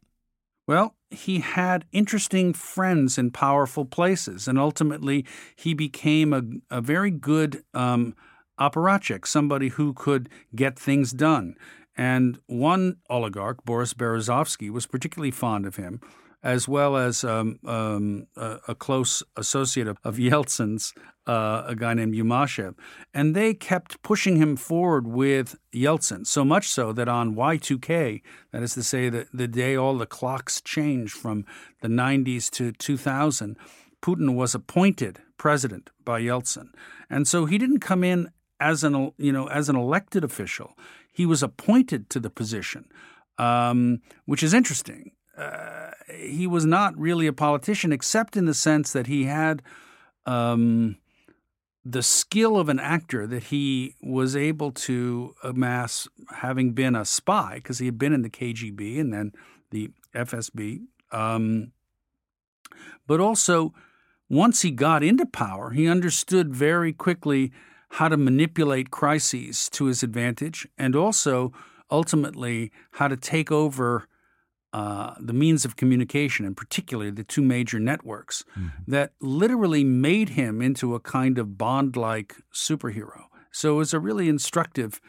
Well, 0.70 0.94
he 1.10 1.40
had 1.40 1.86
interesting 1.92 2.54
friends 2.54 3.18
in 3.18 3.32
powerful 3.32 3.86
places, 3.86 4.48
and 4.48 4.60
ultimately 4.60 5.26
he 5.56 5.74
became 5.74 6.32
a, 6.32 6.44
a 6.70 6.80
very 6.80 7.10
good 7.10 7.64
um, 7.74 8.14
apparatchik, 8.60 9.26
somebody 9.26 9.70
who 9.70 9.94
could 9.96 10.30
get 10.56 10.78
things 10.78 11.12
done. 11.12 11.56
And 11.98 12.38
one 12.46 12.98
oligarch, 13.10 13.66
Boris 13.66 13.96
Berezovsky, 13.96 14.70
was 14.70 14.86
particularly 14.86 15.32
fond 15.32 15.66
of 15.66 15.78
him 15.78 16.02
as 16.42 16.68
well 16.68 16.96
as 16.96 17.24
um, 17.24 17.60
um, 17.66 18.28
a, 18.38 18.60
a, 18.70 18.76
close 18.76 19.22
associate 19.36 19.88
of, 19.88 19.98
of 20.04 20.16
Yeltsin's, 20.16 20.94
uh, 21.28 21.64
a 21.68 21.76
guy 21.76 21.94
named 21.94 22.14
Yumashev. 22.14 22.76
And 23.14 23.36
they 23.36 23.54
kept 23.54 24.02
pushing 24.04 24.38
him 24.38 24.56
forward 24.56 25.06
with 25.06 25.58
Yeltsin, 25.74 26.26
so 26.26 26.46
much 26.46 26.70
so 26.70 26.94
that 26.94 27.10
on 27.10 27.36
Y2K, 27.36 28.22
that 28.52 28.64
is 28.64 28.74
to 28.76 28.84
say, 28.84 29.10
the, 29.10 29.28
the 29.34 29.48
day 29.48 29.76
all 29.76 29.98
the 29.98 30.06
clocks 30.06 30.62
changed 30.62 31.14
from 31.14 31.46
the 31.82 31.90
90s 31.90 32.50
to 32.52 32.72
2000, 32.72 33.58
Putin 34.02 34.36
was 34.36 34.56
appointed 34.56 35.20
president 35.38 35.90
by 36.06 36.22
Yeltsin. 36.22 36.70
And 37.10 37.28
so 37.28 37.46
he 37.46 37.58
didn't 37.58 37.80
come 37.80 38.04
in 38.04 38.30
as 38.62 38.84
an, 38.84 39.12
you 39.18 39.32
know, 39.32 39.48
as 39.48 39.68
an 39.68 39.76
elected 39.76 40.24
official. 40.24 40.78
He 41.12 41.26
was 41.26 41.44
appointed 41.44 42.10
to 42.12 42.20
the 42.20 42.30
position, 42.30 42.86
um, 43.38 44.02
which 44.26 44.42
is 44.42 44.54
interesting 44.54 45.12
uh, 45.40 45.79
he 46.16 46.48
was 46.48 46.66
not 46.66 46.98
really 46.98 47.28
a 47.28 47.34
politician, 47.34 47.92
except 47.92 48.38
in 48.38 48.46
the 48.46 48.54
sense 48.54 48.92
that 48.94 49.08
he 49.08 49.26
had 49.26 49.62
um, 50.26 50.98
the 51.86 52.04
skill 52.04 52.58
of 52.58 52.70
an 52.70 52.80
actor 52.80 53.26
that 53.28 53.44
he 53.44 53.96
was 54.02 54.36
able 54.36 54.72
to 54.72 55.34
amass, 55.44 56.08
having 56.38 56.74
been 56.74 56.96
a 56.96 57.06
spy, 57.06 57.56
because 57.56 57.80
he 57.80 57.86
had 57.86 57.98
been 57.98 58.14
in 58.14 58.22
the 58.22 58.30
KGB 58.30 59.00
and 59.00 59.14
then 59.14 59.32
the 59.72 59.92
FSB. 60.14 60.86
Um, 61.12 61.72
but 63.08 63.20
also, 63.20 63.74
once 64.30 64.62
he 64.62 64.72
got 64.72 65.04
into 65.04 65.26
power, 65.26 65.72
he 65.72 65.88
understood 65.88 66.54
very 66.54 66.94
quickly 66.94 67.52
how 67.94 68.08
to 68.08 68.18
manipulate 68.18 68.92
crises 68.92 69.70
to 69.70 69.86
his 69.86 70.04
advantage 70.04 70.68
and 70.78 70.96
also 70.96 71.52
ultimately 71.90 72.72
how 72.92 73.08
to 73.08 73.18
take 73.18 73.52
over 73.52 74.08
uh, 74.72 75.16
the 75.20 75.34
means 75.34 75.66
of 75.66 75.76
communication, 75.76 76.46
and 76.46 76.56
particularly 76.56 77.12
the 77.12 77.24
two 77.24 77.42
major 77.42 77.80
networks, 77.80 78.44
mm-hmm. 78.58 78.92
that 78.92 79.14
literally 79.20 79.84
made 79.84 80.30
him 80.30 80.62
into 80.62 80.94
a 80.96 81.00
kind 81.00 81.38
of 81.38 81.58
Bond 81.58 81.96
like 81.96 82.36
superhero. 82.54 83.24
So 83.52 83.74
it 83.74 83.78
was 83.78 83.94
a 83.94 84.00
really 84.00 84.30
instructive 84.30 85.02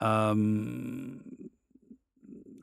um, 0.00 1.50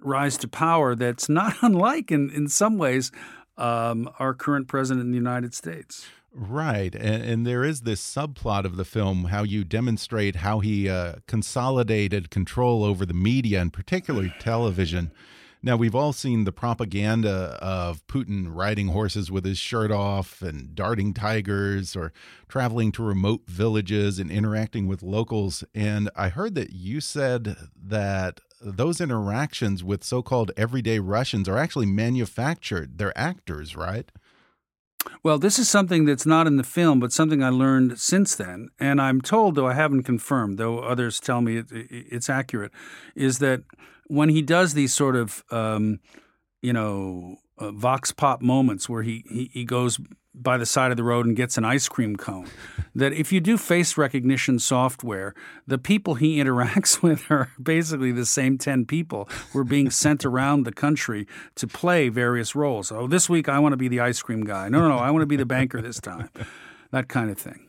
rise 0.02 0.38
to 0.38 0.48
power 0.48 0.96
that's 0.96 1.30
not 1.30 1.56
unlike, 1.62 2.12
in, 2.12 2.30
in 2.30 2.48
some 2.48 2.78
ways, 2.78 3.12
um, 3.58 4.10
our 4.20 4.34
current 4.34 4.68
president 4.68 5.06
in 5.06 5.12
the 5.12 5.18
United 5.18 5.54
States. 5.54 6.08
Right. 6.32 6.94
And, 6.96 7.24
and, 7.24 7.48
there 7.48 7.64
is 7.64 7.82
this 7.82 8.02
subplot 8.02 8.64
of 8.64 8.78
the 8.78 8.86
film 8.86 9.26
how 9.26 9.44
you 9.44 9.64
demonstrate 9.64 10.38
how 10.38 10.60
he 10.60 10.88
uh, 10.88 11.16
consolidated 11.28 12.30
control 12.30 12.84
over 12.84 13.04
the 13.04 13.16
media 13.16 13.60
and 13.60 13.74
particularly 13.74 14.32
television. 14.40 15.12
Now, 15.62 15.76
we've 15.76 15.96
all 15.96 16.14
seen 16.14 16.46
the 16.46 16.54
propaganda 16.54 17.58
of 17.62 18.06
Putin 18.08 18.48
riding 18.50 18.88
horses 18.88 19.30
with 19.30 19.44
his 19.44 19.58
shirt 19.58 19.92
off 19.92 20.42
and 20.42 20.74
darting 20.74 21.14
tigers 21.14 21.98
or 21.98 22.14
traveling 22.48 22.94
to 22.94 23.04
remote 23.04 23.42
villages 23.46 24.20
and 24.20 24.32
interacting 24.32 24.88
with 24.88 25.04
locals. 25.04 25.66
And 25.76 26.10
I 26.16 26.30
heard 26.30 26.56
that 26.56 26.72
you 26.72 27.02
said 27.02 27.58
that 27.76 28.40
those 28.62 29.02
interactions 29.02 29.84
with 29.84 30.04
so 30.04 30.22
called 30.22 30.52
everyday 30.56 31.00
Russians 31.00 31.50
are 31.50 31.58
actually 31.58 31.88
manufactured. 31.88 32.98
They're 32.98 33.18
actors, 33.18 33.76
right? 33.76 34.10
Well, 35.24 35.40
this 35.40 35.60
is 35.60 35.70
something 35.70 36.06
that's 36.06 36.26
not 36.26 36.48
in 36.48 36.56
the 36.56 36.64
film, 36.64 37.02
but 37.02 37.12
something 37.12 37.44
I 37.44 37.50
learned 37.50 38.00
since 38.00 38.36
then. 38.36 38.70
And 38.80 39.02
I'm 39.02 39.20
told, 39.20 39.56
though 39.56 39.68
I 39.68 39.74
haven't 39.74 40.04
confirmed, 40.04 40.58
though 40.58 40.80
others 40.80 41.20
tell 41.20 41.42
me 41.42 41.58
it, 41.58 41.68
it's 41.70 42.30
accurate, 42.30 42.72
is 43.16 43.40
that 43.40 43.64
when 44.10 44.30
he 44.30 44.42
does 44.42 44.74
these 44.74 44.94
sort 44.94 45.16
of, 45.16 45.44
um, 45.52 46.00
you 46.62 46.74
know, 46.74 47.38
uh, 47.58 47.72
vox 47.72 48.12
pop 48.12 48.42
moments 48.42 48.90
where 48.90 49.04
he, 49.04 49.24
he, 49.30 49.50
he 49.54 49.64
goes 49.64 50.00
by 50.34 50.58
the 50.58 50.66
side 50.66 50.92
of 50.92 50.98
the 50.98 51.04
road 51.04 51.26
and 51.26 51.36
gets 51.36 51.58
an 51.58 51.66
ice 51.66 51.88
cream 51.88 52.16
cone. 52.16 52.48
that 52.96 53.14
if 53.14 53.32
you 53.32 53.40
do 53.40 53.58
face 53.58 53.98
recognition 53.98 54.58
software, 54.58 55.34
the 55.68 55.78
people 55.78 56.16
he 56.16 56.38
interacts 56.38 57.02
with 57.04 57.30
are 57.30 57.52
basically 57.62 58.12
the 58.12 58.26
same 58.26 58.58
10 58.58 58.86
people 58.86 59.30
who 59.52 59.60
are 59.60 59.64
being 59.64 59.90
sent 59.92 60.26
around 60.26 60.64
the 60.64 60.72
country 60.72 61.28
to 61.56 61.68
play 61.68 62.10
various 62.10 62.56
roles. 62.56 62.92
Oh, 62.92 63.08
this 63.08 63.30
week 63.30 63.48
I 63.48 63.60
want 63.60 63.74
to 63.74 63.78
be 63.78 63.88
the 63.88 64.00
ice 64.00 64.22
cream 64.22 64.44
guy. 64.44 64.70
No, 64.70 64.80
no, 64.80 64.90
no, 64.90 64.98
I 64.98 65.12
want 65.12 65.22
to 65.22 65.28
be 65.28 65.38
the 65.38 65.46
banker 65.46 65.82
this 65.82 66.00
time. 66.00 66.30
That 66.92 67.08
kind 67.08 67.30
of 67.30 67.38
thing. 67.38 67.68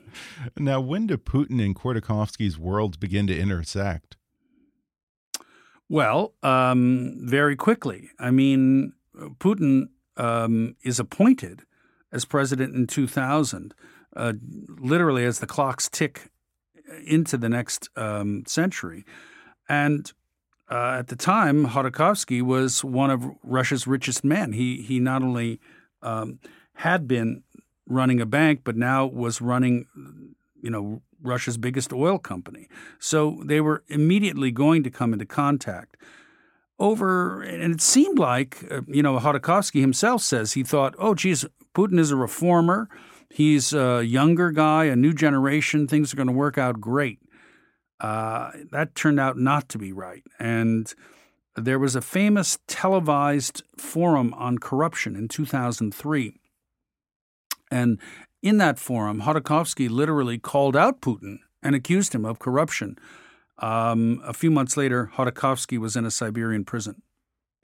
Now, 0.57 0.81
when 0.81 1.07
do 1.07 1.17
Putin 1.17 1.63
and 1.63 1.77
Khodorkovsky's 1.77 2.59
worlds 2.59 2.97
begin 2.97 3.27
to 3.27 3.39
intersect? 3.39 4.17
Well, 5.91 6.35
um, 6.45 7.17
very 7.21 7.57
quickly. 7.57 8.11
I 8.17 8.31
mean, 8.31 8.93
Putin 9.41 9.89
um, 10.17 10.77
is 10.85 11.01
appointed 11.01 11.63
as 12.13 12.25
president 12.25 12.77
in 12.77 12.87
2000, 12.87 13.75
uh, 14.15 14.35
literally 14.79 15.25
as 15.25 15.41
the 15.41 15.49
clocks 15.49 15.89
tick 15.89 16.31
into 17.05 17.37
the 17.37 17.49
next 17.49 17.89
um, 17.97 18.45
century. 18.47 19.05
And 19.69 20.13
uh, 20.71 20.99
at 21.01 21.09
the 21.09 21.17
time, 21.17 21.67
Khodorkovsky 21.67 22.41
was 22.41 22.85
one 22.85 23.11
of 23.11 23.25
Russia's 23.43 23.89
richest 23.89 24.23
men. 24.23 24.53
He 24.53 24.83
he 24.83 25.01
not 25.01 25.25
only 25.25 25.59
um, 26.03 26.39
had 26.75 27.09
been 27.09 27.43
running 27.89 28.21
a 28.21 28.27
bank, 28.27 28.61
but 28.63 28.77
now 28.77 29.07
was 29.07 29.41
running, 29.41 29.87
you 30.63 30.71
know, 30.71 31.03
Russia's 31.23 31.59
biggest 31.59 31.93
oil 31.93 32.19
company. 32.19 32.69
So 32.99 33.43
they 33.45 33.61
were 33.61 33.83
immediately 33.89 34.51
going 34.51 34.83
to 34.85 34.91
come 34.91 35.13
into 35.13 35.27
contact. 35.27 35.97
Over, 36.79 37.43
and 37.43 37.75
it 37.75 37.83
seemed 37.83 38.19
like, 38.19 38.65
uh, 38.71 38.81
you 38.89 39.03
know, 39.03 39.19
Khodorkovsky 39.19 39.81
himself 39.83 40.23
says 40.23 40.53
he 40.53 40.63
thought, 40.63 40.95
oh, 40.99 41.15
geez, 41.15 41.45
Putin 41.75 41.99
is 41.99 42.11
a 42.11 42.17
reformer. 42.17 42.89
He's 43.29 43.75
a 43.75 44.03
younger 44.03 44.51
guy, 44.51 44.87
a 44.87 44.97
new 44.97 45.13
generation. 45.13 45.87
Things 45.87 46.13
are 46.13 46.17
going 46.17 46.27
to 46.27 46.33
work 46.33 46.57
out 46.57 46.81
great. 46.81 47.19
Uh, 48.01 48.51
that 48.71 48.95
turned 48.95 49.21
out 49.21 49.37
not 49.37 49.69
to 49.69 49.79
be 49.79 49.93
right. 49.93 50.23
And 50.39 50.93
there 51.55 51.79
was 51.79 51.95
a 51.95 52.01
famous 52.01 52.59
televised 52.67 53.63
forum 53.77 54.33
on 54.35 54.59
corruption 54.59 55.17
in 55.17 55.29
2003. 55.29 56.41
And 57.71 58.01
in 58.43 58.59
that 58.59 58.79
forum, 58.79 59.23
Khodorkovsky 59.23 59.89
literally 59.89 60.39
called 60.39 60.77
out 60.77 61.01
Putin 61.01 61.39
and 61.63 61.75
accused 61.75 62.15
him 62.15 62.25
of 62.25 62.39
corruption. 62.39 62.99
Um, 63.59 64.23
a 64.25 64.33
few 64.33 64.51
months 64.51 64.77
later, 64.77 65.11
Khodorkovsky 65.15 65.79
was 65.79 65.97
in 65.97 66.07
a 66.07 66.11
Siberian 66.11 66.65
prison. 66.65 67.03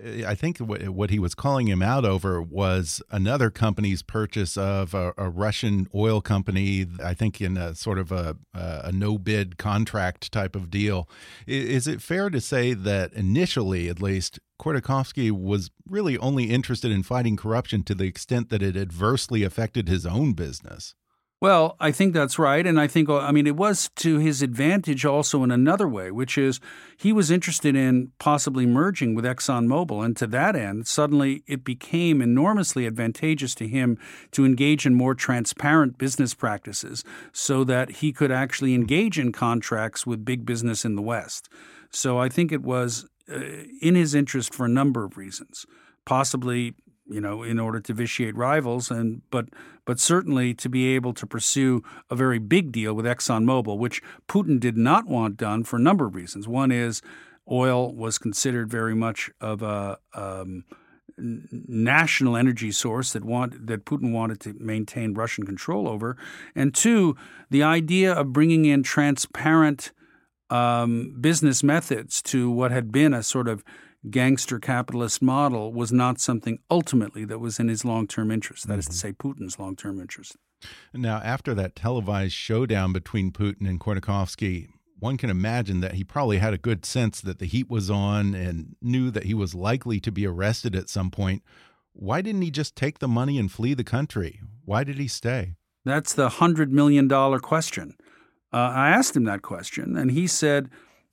Eh, 0.02 0.24
I 0.26 0.34
think 0.34 0.58
what 0.58 1.10
he 1.10 1.18
was 1.18 1.34
calling 1.34 1.68
him 1.68 1.82
out 1.82 2.04
over 2.04 2.40
was 2.40 3.02
another 3.10 3.50
company's 3.50 4.02
purchase 4.02 4.56
of 4.56 4.94
a, 4.94 5.12
a 5.16 5.28
Russian 5.28 5.88
oil 5.94 6.20
company. 6.20 6.86
I 7.02 7.14
think 7.14 7.40
in 7.40 7.56
a 7.56 7.74
sort 7.74 7.98
of 7.98 8.12
a, 8.12 8.36
a 8.54 8.92
no 8.92 9.18
bid 9.18 9.58
contract 9.58 10.32
type 10.32 10.56
of 10.56 10.70
deal. 10.70 11.08
Is 11.46 11.86
it 11.86 12.02
fair 12.02 12.30
to 12.30 12.40
say 12.40 12.74
that 12.74 13.12
initially, 13.12 13.88
at 13.88 14.00
least, 14.00 14.38
Khodorkovsky 14.60 15.30
was 15.30 15.70
really 15.86 16.16
only 16.18 16.44
interested 16.44 16.90
in 16.90 17.02
fighting 17.02 17.36
corruption 17.36 17.82
to 17.84 17.94
the 17.94 18.04
extent 18.04 18.48
that 18.50 18.62
it 18.62 18.76
adversely 18.76 19.42
affected 19.42 19.88
his 19.88 20.06
own 20.06 20.32
business? 20.32 20.94
Well, 21.38 21.76
I 21.78 21.92
think 21.92 22.14
that's 22.14 22.38
right. 22.38 22.66
And 22.66 22.80
I 22.80 22.86
think, 22.86 23.10
I 23.10 23.30
mean, 23.30 23.46
it 23.46 23.56
was 23.56 23.90
to 23.96 24.18
his 24.18 24.40
advantage 24.40 25.04
also 25.04 25.42
in 25.44 25.50
another 25.50 25.86
way, 25.86 26.10
which 26.10 26.38
is 26.38 26.60
he 26.96 27.12
was 27.12 27.30
interested 27.30 27.76
in 27.76 28.10
possibly 28.18 28.64
merging 28.64 29.14
with 29.14 29.26
ExxonMobil. 29.26 30.02
And 30.02 30.16
to 30.16 30.26
that 30.28 30.56
end, 30.56 30.86
suddenly 30.86 31.42
it 31.46 31.62
became 31.62 32.22
enormously 32.22 32.86
advantageous 32.86 33.54
to 33.56 33.68
him 33.68 33.98
to 34.30 34.46
engage 34.46 34.86
in 34.86 34.94
more 34.94 35.14
transparent 35.14 35.98
business 35.98 36.32
practices 36.32 37.04
so 37.32 37.64
that 37.64 37.96
he 37.96 38.12
could 38.12 38.32
actually 38.32 38.74
engage 38.74 39.18
in 39.18 39.30
contracts 39.30 40.06
with 40.06 40.24
big 40.24 40.46
business 40.46 40.86
in 40.86 40.96
the 40.96 41.02
West. 41.02 41.50
So 41.90 42.18
I 42.18 42.30
think 42.30 42.50
it 42.50 42.62
was 42.62 43.06
uh, 43.30 43.40
in 43.82 43.94
his 43.94 44.14
interest 44.14 44.54
for 44.54 44.64
a 44.64 44.70
number 44.70 45.04
of 45.04 45.18
reasons. 45.18 45.66
Possibly 46.06 46.74
you 47.08 47.20
know, 47.20 47.42
in 47.42 47.58
order 47.58 47.80
to 47.80 47.94
vitiate 47.94 48.36
rivals, 48.36 48.90
and 48.90 49.22
but 49.30 49.46
but 49.84 50.00
certainly 50.00 50.54
to 50.54 50.68
be 50.68 50.94
able 50.94 51.14
to 51.14 51.26
pursue 51.26 51.82
a 52.10 52.16
very 52.16 52.38
big 52.38 52.72
deal 52.72 52.94
with 52.94 53.06
ExxonMobil, 53.06 53.78
which 53.78 54.02
Putin 54.28 54.58
did 54.58 54.76
not 54.76 55.06
want 55.06 55.36
done 55.36 55.64
for 55.64 55.76
a 55.76 55.80
number 55.80 56.06
of 56.06 56.14
reasons. 56.14 56.48
One 56.48 56.72
is 56.72 57.02
oil 57.50 57.94
was 57.94 58.18
considered 58.18 58.68
very 58.68 58.94
much 58.94 59.30
of 59.40 59.62
a 59.62 59.98
um, 60.14 60.64
national 61.16 62.36
energy 62.36 62.72
source 62.72 63.12
that 63.12 63.24
want 63.24 63.66
that 63.66 63.84
Putin 63.84 64.12
wanted 64.12 64.40
to 64.40 64.54
maintain 64.58 65.14
Russian 65.14 65.46
control 65.46 65.88
over, 65.88 66.16
and 66.54 66.74
two, 66.74 67.16
the 67.50 67.62
idea 67.62 68.12
of 68.12 68.32
bringing 68.32 68.64
in 68.64 68.82
transparent 68.82 69.92
um, 70.50 71.16
business 71.20 71.62
methods 71.62 72.22
to 72.22 72.50
what 72.50 72.70
had 72.70 72.92
been 72.92 73.14
a 73.14 73.22
sort 73.22 73.48
of 73.48 73.64
gangster 74.10 74.58
capitalist 74.58 75.20
model 75.22 75.72
was 75.72 75.92
not 75.92 76.20
something 76.20 76.58
ultimately 76.70 77.24
that 77.24 77.38
was 77.38 77.58
in 77.58 77.68
his 77.68 77.84
long 77.84 78.06
term 78.06 78.30
interest. 78.30 78.66
That 78.66 78.74
mm 78.74 78.76
-hmm. 78.76 78.78
is 78.78 78.86
to 78.86 78.92
mm-hmm. 78.92 78.98
say, 78.98 79.12
Putin's 79.12 79.58
long 79.58 79.76
term 79.76 80.00
interest. 80.00 80.36
Now, 80.92 81.16
after 81.16 81.54
that 81.54 81.76
televised 81.76 82.32
showdown 82.32 82.92
between 82.92 83.32
Putin 83.32 83.68
and 83.68 83.80
Khodorkovsky, 83.80 84.68
one 84.98 85.16
can 85.16 85.30
imagine 85.30 85.80
that 85.80 85.94
he 85.94 86.04
probably 86.04 86.38
had 86.38 86.54
a 86.54 86.58
good 86.58 86.84
sense 86.86 87.20
that 87.20 87.38
the 87.38 87.46
heat 87.46 87.68
was 87.68 87.90
on 87.90 88.34
and 88.34 88.76
knew 88.80 89.10
that 89.10 89.24
he 89.24 89.34
was 89.34 89.54
likely 89.54 90.00
to 90.00 90.10
be 90.10 90.26
arrested 90.26 90.74
at 90.74 90.88
some 90.88 91.10
point. 91.10 91.42
Why 91.92 92.22
didn't 92.22 92.42
he 92.42 92.50
just 92.50 92.76
take 92.76 92.98
the 92.98 93.08
money 93.08 93.38
and 93.38 93.50
flee 93.50 93.74
the 93.74 93.84
country? 93.84 94.40
Why 94.64 94.84
did 94.84 94.98
he 94.98 95.08
stay? 95.08 95.56
That's 95.84 96.14
the 96.14 96.28
$100 96.28 96.70
million 96.70 97.08
question. 97.40 97.96
Uh, 98.52 98.56
I 98.56 98.88
asked 98.88 99.16
him 99.16 99.24
that 99.24 99.42
question, 99.42 99.96
and 99.96 100.10
he 100.10 100.26
said, 100.26 100.70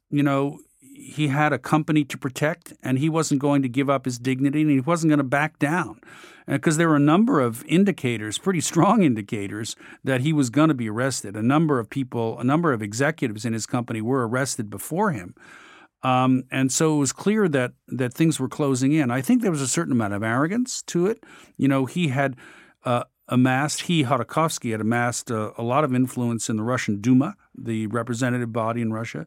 you 0.09 0.23
know, 0.23 0.59
he 0.93 1.27
had 1.27 1.53
a 1.53 1.59
company 1.59 2.03
to 2.05 2.17
protect 2.17 2.73
and 2.83 2.99
he 2.99 3.09
wasn't 3.09 3.41
going 3.41 3.61
to 3.61 3.69
give 3.69 3.89
up 3.89 4.05
his 4.05 4.19
dignity 4.19 4.61
and 4.61 4.71
he 4.71 4.79
wasn't 4.79 5.09
going 5.09 5.17
to 5.17 5.23
back 5.23 5.59
down. 5.59 5.99
Because 6.45 6.75
there 6.75 6.89
were 6.89 6.97
a 6.97 6.99
number 6.99 7.39
of 7.39 7.63
indicators 7.65 8.37
pretty 8.37 8.59
strong 8.59 9.01
indicators 9.01 9.75
that 10.03 10.21
he 10.21 10.33
was 10.33 10.49
going 10.49 10.67
to 10.67 10.73
be 10.73 10.89
arrested. 10.89 11.37
A 11.37 11.41
number 11.41 11.79
of 11.79 11.89
people 11.89 12.37
a 12.39 12.43
number 12.43 12.73
of 12.73 12.81
executives 12.81 13.45
in 13.45 13.53
his 13.53 13.65
company 13.65 14.01
were 14.01 14.27
arrested 14.27 14.69
before 14.69 15.11
him. 15.11 15.35
Um, 16.01 16.43
and 16.51 16.69
so 16.69 16.95
it 16.95 16.99
was 16.99 17.13
clear 17.13 17.47
that 17.47 17.71
that 17.87 18.13
things 18.13 18.41
were 18.41 18.49
closing 18.49 18.91
in. 18.91 19.09
I 19.09 19.21
think 19.21 19.41
there 19.41 19.51
was 19.51 19.61
a 19.61 19.67
certain 19.67 19.93
amount 19.93 20.13
of 20.13 20.21
arrogance 20.21 20.81
to 20.83 21.07
it. 21.07 21.23
You 21.55 21.69
know 21.69 21.85
he 21.85 22.09
had 22.09 22.35
uh, 22.83 23.05
amassed, 23.27 23.83
he, 23.83 24.03
Khodorkovsky, 24.03 24.71
had 24.71 24.81
amassed 24.81 25.29
a, 25.29 25.53
lot 25.61 25.83
of 25.83 25.93
influence 25.93 26.49
in 26.49 26.57
the 26.57 26.63
Russian 26.63 26.99
Duma, 26.99 27.35
the 27.57 27.87
representative 27.87 28.51
body 28.51 28.81
in 28.81 28.91
Russia. 28.91 29.25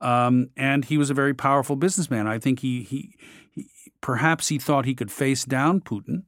Um, 0.00 0.50
and 0.56 0.84
he 0.84 0.98
was 0.98 1.10
a 1.10 1.14
very 1.14 1.34
powerful 1.34 1.76
businessman. 1.76 2.26
I 2.26 2.38
think 2.38 2.60
he, 2.60 2.82
he, 2.82 3.14
he 3.50 3.68
perhaps 4.00 4.48
he 4.48 4.58
thought 4.58 4.84
he 4.84 4.94
could 4.94 5.10
face 5.10 5.44
down 5.44 5.80
Putin, 5.80 6.24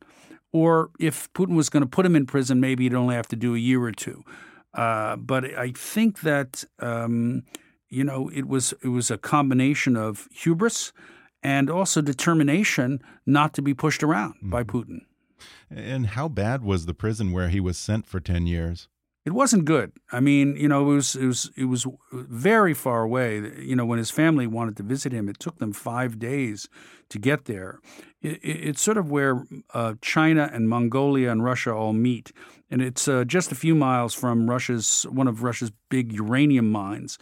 or 0.53 0.91
if 0.99 1.33
Putin 1.35 1.55
was 1.55 1.69
going 1.69 1.83
to 1.83 1.89
put 1.89 2.07
him 2.07 2.17
in 2.17 2.27
prison, 2.27 2.61
maybe 2.61 2.85
he'd 2.85 2.95
only 2.95 3.15
have 3.15 3.29
to 3.29 3.37
do 3.37 3.55
a 3.55 3.59
year 3.59 3.83
or 3.83 3.93
two. 3.93 4.25
Uh, 4.75 5.17
but 5.17 5.45
I 5.45 5.73
think 5.73 6.21
that 6.21 6.65
um, 6.79 7.43
you 7.89 8.05
know 8.05 8.31
it 8.35 8.47
was 8.47 8.75
it 8.83 8.89
was 8.89 9.11
a 9.11 9.19
combination 9.19 9.97
of 9.97 10.29
hubris 10.33 10.93
and 11.43 11.71
also 11.71 12.01
determination 12.01 13.01
not 13.27 13.55
to 13.55 13.63
be 13.63 13.75
pushed 13.75 14.03
around 14.03 14.35
mm-hmm. 14.35 14.51
by 14.51 14.65
Putin. 14.65 15.01
And 15.71 16.09
how 16.09 16.29
bad 16.29 16.63
was 16.63 16.87
the 16.87 16.95
prison 16.95 17.33
where 17.33 17.49
he 17.49 17.61
was 17.61 17.79
sent 17.79 18.07
for 18.07 18.21
ten 18.21 18.47
years? 18.47 18.89
It 19.29 19.35
wasn't 19.35 19.67
good. 19.67 19.93
I 20.11 20.21
mean, 20.21 20.57
you 20.57 20.69
know, 20.69 20.91
it 20.91 20.95
was 20.95 21.15
it 21.15 21.27
was 21.27 21.51
it 21.55 21.67
was 21.67 21.87
very 22.13 22.73
far 22.73 23.03
away. 23.03 23.53
You 23.59 23.77
know, 23.77 23.85
when 23.85 23.99
his 23.99 24.11
family 24.11 24.47
wanted 24.47 24.79
to 24.79 24.83
visit 24.83 25.13
him, 25.13 25.29
it 25.29 25.39
took 25.39 25.59
them 25.59 25.75
five 25.75 26.19
days 26.19 26.67
to 27.11 27.19
get 27.19 27.45
there. 27.45 27.79
It, 28.23 28.39
it, 28.43 28.69
it's 28.69 28.81
sort 28.81 28.97
of 28.97 29.11
where 29.11 29.45
uh, 29.75 29.97
China 30.01 30.49
and 30.51 30.67
Mongolia 30.67 31.31
and 31.31 31.45
Russia 31.45 31.75
all 31.75 31.93
meet, 31.93 32.33
and 32.71 32.81
it's 32.81 33.07
uh, 33.07 33.25
just 33.25 33.53
a 33.53 33.55
few 33.55 33.75
miles 33.75 34.15
from 34.15 34.49
Russia's 34.49 35.03
one 35.11 35.29
of 35.29 35.43
Russia's 35.43 35.73
big 35.91 36.11
uranium 36.15 36.73
mines. 36.73 37.19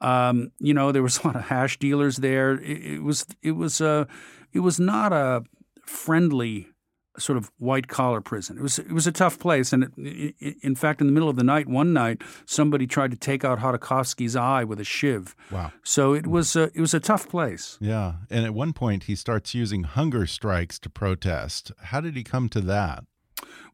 Um, 0.00 0.52
you 0.58 0.72
know, 0.72 0.90
there 0.90 1.02
was 1.02 1.18
a 1.22 1.26
lot 1.26 1.36
of 1.36 1.42
hash 1.42 1.78
dealers 1.78 2.16
there. 2.16 2.52
It, 2.54 2.94
it 2.94 3.02
was 3.02 3.26
it 3.42 3.52
was 3.52 3.82
uh, 3.82 4.06
it 4.54 4.60
was 4.60 4.80
not 4.80 5.12
a 5.12 5.42
friendly 5.84 6.71
sort 7.18 7.36
of 7.36 7.50
white 7.58 7.88
collar 7.88 8.20
prison. 8.20 8.58
It 8.58 8.62
was 8.62 8.78
it 8.78 8.92
was 8.92 9.06
a 9.06 9.12
tough 9.12 9.38
place, 9.38 9.72
and 9.72 9.84
it, 9.84 10.34
it, 10.38 10.56
in 10.62 10.74
fact, 10.74 11.00
in 11.00 11.06
the 11.06 11.12
middle 11.12 11.28
of 11.28 11.36
the 11.36 11.44
night, 11.44 11.68
one 11.68 11.92
night, 11.92 12.22
somebody 12.46 12.86
tried 12.86 13.10
to 13.10 13.16
take 13.16 13.44
out 13.44 13.60
Khodorkovsky's 13.60 14.36
eye 14.36 14.64
with 14.64 14.80
a 14.80 14.84
shiv. 14.84 15.34
Wow! 15.50 15.72
So 15.82 16.14
it 16.14 16.26
was 16.26 16.56
a, 16.56 16.70
it 16.74 16.80
was 16.80 16.94
a 16.94 17.00
tough 17.00 17.28
place. 17.28 17.78
Yeah, 17.80 18.14
and 18.30 18.44
at 18.44 18.54
one 18.54 18.72
point 18.72 19.04
he 19.04 19.14
starts 19.14 19.54
using 19.54 19.84
hunger 19.84 20.26
strikes 20.26 20.78
to 20.80 20.90
protest. 20.90 21.72
How 21.84 22.00
did 22.00 22.16
he 22.16 22.24
come 22.24 22.48
to 22.50 22.60
that? 22.62 23.04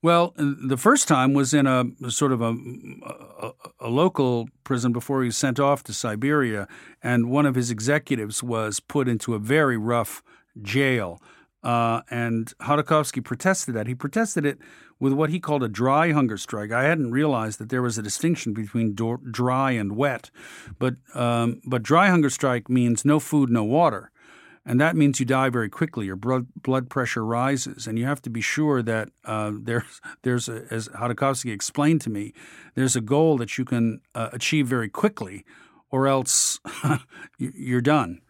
Well, 0.01 0.33
the 0.37 0.77
first 0.77 1.09
time 1.09 1.35
was 1.35 1.53
in 1.53 1.67
a 1.67 1.85
sort 2.09 2.31
of 2.31 2.41
a, 2.41 2.55
a, 2.55 3.53
a, 3.81 3.89
local 3.89 4.49
prison 4.63 4.93
before 4.93 5.23
he 5.23 5.27
was 5.27 5.37
sent 5.37 5.59
off 5.59 5.83
to 5.85 5.93
Siberia, 5.93 6.69
and 7.03 7.31
one 7.31 7.47
of 7.47 7.57
his 7.57 7.71
executives 7.71 8.41
was 8.41 8.79
put 8.79 9.09
into 9.09 9.35
a 9.35 9.41
very 9.41 9.77
rough 9.77 10.23
jail 10.63 11.21
uh, 11.63 12.03
and 12.11 12.53
Khodorkovsky 12.61 13.23
protested 13.23 13.75
that. 13.75 13.87
He 13.87 13.95
protested 13.95 14.45
it 14.45 14.59
with 15.01 15.13
what 15.13 15.31
he 15.31 15.41
called 15.41 15.63
a 15.63 15.69
dry 15.69 16.13
hunger 16.13 16.37
strike. 16.37 16.73
I 16.73 16.85
hadn't 16.85 17.11
realized 17.11 17.59
that 17.59 17.69
there 17.69 17.83
was 17.83 17.99
a 17.99 18.03
distinction 18.03 18.53
between 18.53 18.95
do- 18.95 19.21
dry 19.31 19.73
and 19.73 19.97
wet, 19.97 20.31
but 20.79 20.97
um, 21.15 21.61
but 21.65 21.83
dry 21.83 22.09
hunger 22.09 22.31
strike 22.31 22.69
means 22.69 23.05
no 23.05 23.19
food, 23.19 23.51
no 23.51 23.65
water, 23.65 24.11
and 24.65 24.81
that 24.81 24.97
means 24.97 25.19
you 25.19 25.27
die 25.27 25.49
very 25.49 25.69
quickly. 25.69 26.07
Your 26.07 26.17
blood 26.17 26.47
blood 26.55 26.89
pressure 26.89 27.25
rises, 27.25 27.87
and 27.87 27.99
you 27.99 28.05
have 28.07 28.23
to 28.23 28.31
be 28.31 28.41
sure 28.41 28.83
that 28.83 29.11
uh, 29.25 29.53
there's 29.63 30.01
there's 30.23 30.49
a, 30.49 30.65
as 30.71 30.89
Khodorkovsky 30.89 31.53
explained 31.53 32.01
to 32.03 32.11
me, 32.11 32.33
there's 32.75 32.95
a 32.95 33.01
goal 33.01 33.37
that 33.39 33.59
you 33.59 33.65
can 33.65 34.01
uh, 34.15 34.29
achieve 34.33 34.69
very 34.69 34.89
quickly, 34.89 35.45
or 35.91 36.07
else 36.07 36.61
you're 37.39 37.81
done. 37.81 38.21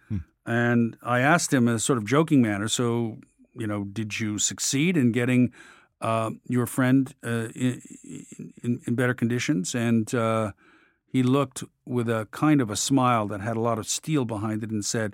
And 0.48 0.96
I 1.02 1.20
asked 1.20 1.52
him 1.52 1.68
in 1.68 1.74
a 1.74 1.78
sort 1.78 1.98
of 1.98 2.06
joking 2.06 2.40
manner, 2.40 2.68
so, 2.68 3.18
you 3.54 3.66
know, 3.66 3.84
did 3.84 4.18
you 4.18 4.38
succeed 4.38 4.96
in 4.96 5.12
getting 5.12 5.52
uh, 6.00 6.30
your 6.46 6.64
friend 6.64 7.14
uh, 7.22 7.48
in, 7.54 7.82
in, 8.62 8.80
in, 8.86 8.94
better 8.94 9.12
conditions? 9.12 9.74
And 9.74 10.12
uh, 10.14 10.52
he 11.06 11.22
looked 11.22 11.64
with 11.84 12.08
a 12.08 12.28
kind 12.30 12.62
of 12.62 12.70
a 12.70 12.76
smile 12.76 13.28
that 13.28 13.42
had 13.42 13.58
a 13.58 13.60
lot 13.60 13.78
of 13.78 13.86
steel 13.86 14.24
behind 14.24 14.64
it 14.64 14.70
and 14.70 14.82
said, 14.82 15.12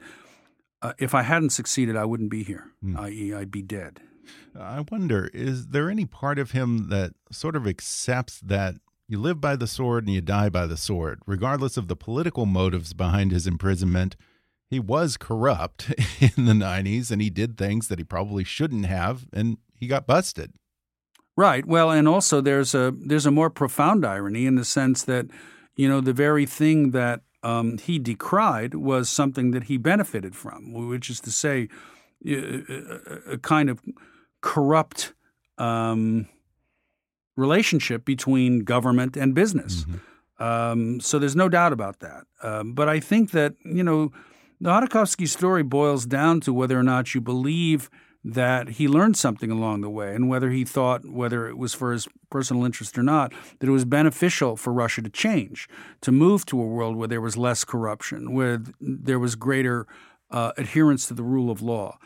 uh, 0.82 0.92
if 0.98 1.16
I 1.16 1.22
hadn't 1.22 1.50
succeeded, 1.50 1.96
I 1.96 2.04
wouldn't 2.04 2.30
be 2.30 2.44
here, 2.44 2.70
mm. 2.84 2.96
i.e., 3.00 3.34
I'd 3.34 3.50
be 3.50 3.62
dead. 3.62 4.02
I 4.56 4.84
wonder, 4.88 5.30
is 5.34 5.68
there 5.68 5.90
any 5.90 6.04
part 6.04 6.38
of 6.38 6.52
him 6.52 6.90
that 6.90 7.14
sort 7.32 7.56
of 7.56 7.66
accepts 7.66 8.38
that 8.38 8.76
you 9.08 9.18
live 9.18 9.40
by 9.40 9.56
the 9.56 9.66
sword 9.66 10.04
and 10.04 10.14
you 10.14 10.20
die 10.20 10.48
by 10.48 10.68
the 10.68 10.76
sword, 10.76 11.22
regardless 11.26 11.76
of 11.76 11.88
the 11.88 11.96
political 11.96 12.46
motives 12.46 12.92
behind 12.92 13.32
his 13.32 13.48
imprisonment? 13.48 14.14
He 14.70 14.80
was 14.80 15.16
corrupt 15.16 15.90
in 16.20 16.44
the 16.46 16.52
90s 16.52 17.10
and 17.10 17.20
he 17.22 17.30
did 17.30 17.56
things 17.56 17.88
that 17.88 17.98
he 17.98 18.04
probably 18.04 18.44
shouldn't 18.44 18.86
have 18.86 19.26
and 19.32 19.58
he 19.74 19.86
got 19.86 20.06
busted. 20.06 20.52
Right. 21.36 21.66
Well, 21.66 21.90
and 21.90 22.06
also 22.06 22.40
there's 22.40 22.74
a 22.74 22.94
there's 22.96 23.26
a 23.26 23.30
more 23.30 23.50
profound 23.50 24.06
irony 24.06 24.46
in 24.46 24.54
the 24.54 24.64
sense 24.64 25.02
that 25.04 25.26
you 25.74 25.88
know 25.88 26.00
the 26.00 26.12
very 26.12 26.46
thing 26.46 26.92
that 26.92 27.22
um, 27.42 27.78
he 27.78 27.98
decried 27.98 28.74
was 28.74 29.08
something 29.08 29.50
that 29.50 29.64
he 29.64 29.76
benefited 29.76 30.34
from, 30.34 30.72
which 30.72 31.10
is 31.10 31.20
to 31.20 31.30
say, 31.30 31.68
a, 32.26 33.38
kind 33.42 33.68
of 33.68 33.82
corrupt 34.40 35.12
um, 35.58 36.26
relationship 37.36 38.04
between 38.04 38.60
government 38.60 39.16
and 39.16 39.34
business. 39.34 39.84
Mm-hmm. 39.84 40.42
Um, 40.42 41.00
so 41.00 41.18
there's 41.18 41.36
no 41.36 41.48
doubt 41.48 41.72
about 41.72 42.00
that. 42.00 42.24
Um, 42.42 42.72
but 42.72 42.88
I 42.88 42.98
think 42.98 43.32
that 43.32 43.54
you 43.64 43.82
know 43.82 44.10
the 44.64 44.70
Khodorkovsky 44.70 45.28
story 45.28 45.62
boils 45.62 46.06
down 46.06 46.40
to 46.40 46.52
whether 46.54 46.78
or 46.78 46.82
not 46.82 47.14
you 47.14 47.20
believe 47.20 47.90
that 48.24 48.70
he 48.70 48.88
learned 48.88 49.14
something 49.14 49.50
along 49.50 49.82
the 49.82 49.90
way 49.90 50.14
and 50.14 50.26
whether 50.26 50.48
he 50.48 50.64
thought, 50.64 51.06
whether 51.06 51.46
it 51.46 51.58
was 51.58 51.74
for 51.74 51.92
his 51.92 52.08
personal 52.30 52.64
interest 52.64 52.96
or 52.96 53.02
not, 53.02 53.34
that 53.58 53.68
it 53.68 53.72
was 53.72 53.84
beneficial 53.84 54.56
for 54.56 54.72
Russia 54.72 55.02
to 55.02 55.10
change, 55.10 55.68
to 56.00 56.10
move 56.10 56.46
to 56.46 56.58
a 56.58 56.64
world 56.64 56.96
where 56.96 57.08
there 57.08 57.20
was 57.20 57.36
less 57.36 57.62
corruption, 57.62 58.32
where 58.32 58.62
there 58.80 59.18
was 59.18 59.34
greater 59.34 59.86
uh, 60.30 60.52
adherence 60.56 61.06
to 61.08 61.12
the 61.12 61.22
rule 61.22 61.50
of 61.50 61.60
law. 61.60 61.98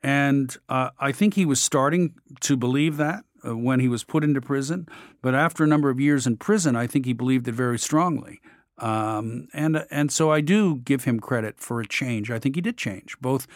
And 0.00 0.56
uh, 0.68 0.90
I 1.00 1.10
think 1.10 1.34
he 1.34 1.44
was 1.44 1.60
starting 1.60 2.14
to 2.42 2.56
believe 2.56 2.96
that 2.98 3.24
uh, 3.44 3.56
when 3.56 3.80
he 3.80 3.88
was 3.88 4.04
put 4.04 4.22
into 4.22 4.40
prison. 4.40 4.86
But 5.20 5.34
after 5.34 5.64
a 5.64 5.66
number 5.66 5.90
of 5.90 5.98
years 5.98 6.28
in 6.28 6.36
prison, 6.36 6.76
I 6.76 6.86
think 6.86 7.06
he 7.06 7.12
believed 7.12 7.48
it 7.48 7.56
very 7.56 7.78
strongly. 7.80 8.40
Um, 8.78 9.48
and 9.52 9.86
and 9.90 10.10
so 10.10 10.32
I 10.32 10.40
do 10.40 10.76
give 10.76 11.04
him 11.04 11.20
credit 11.20 11.60
for 11.60 11.80
a 11.80 11.86
change. 11.86 12.30
I 12.30 12.38
think 12.38 12.56
he 12.56 12.60
did 12.60 12.76
change, 12.76 13.16
both 13.20 13.46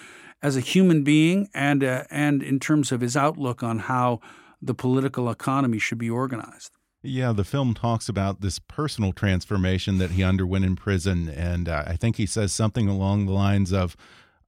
as 0.42 0.56
a 0.56 0.60
human 0.60 1.02
being 1.02 1.48
and 1.52 1.82
uh, 1.82 2.04
and 2.10 2.42
in 2.42 2.60
terms 2.60 2.92
of 2.92 3.00
his 3.00 3.16
outlook 3.16 3.62
on 3.62 3.80
how 3.80 4.20
the 4.62 4.74
political 4.74 5.30
economy 5.30 5.78
should 5.78 5.98
be 5.98 6.10
organized. 6.10 6.72
Yeah, 7.02 7.32
the 7.32 7.44
film 7.44 7.74
talks 7.74 8.08
about 8.08 8.40
this 8.40 8.58
personal 8.58 9.12
transformation 9.12 9.98
that 9.98 10.12
he 10.12 10.24
underwent 10.24 10.64
in 10.64 10.74
prison, 10.76 11.28
and 11.28 11.68
uh, 11.68 11.84
I 11.86 11.96
think 11.96 12.16
he 12.16 12.26
says 12.26 12.52
something 12.52 12.88
along 12.88 13.26
the 13.26 13.32
lines 13.32 13.72
of. 13.72 13.96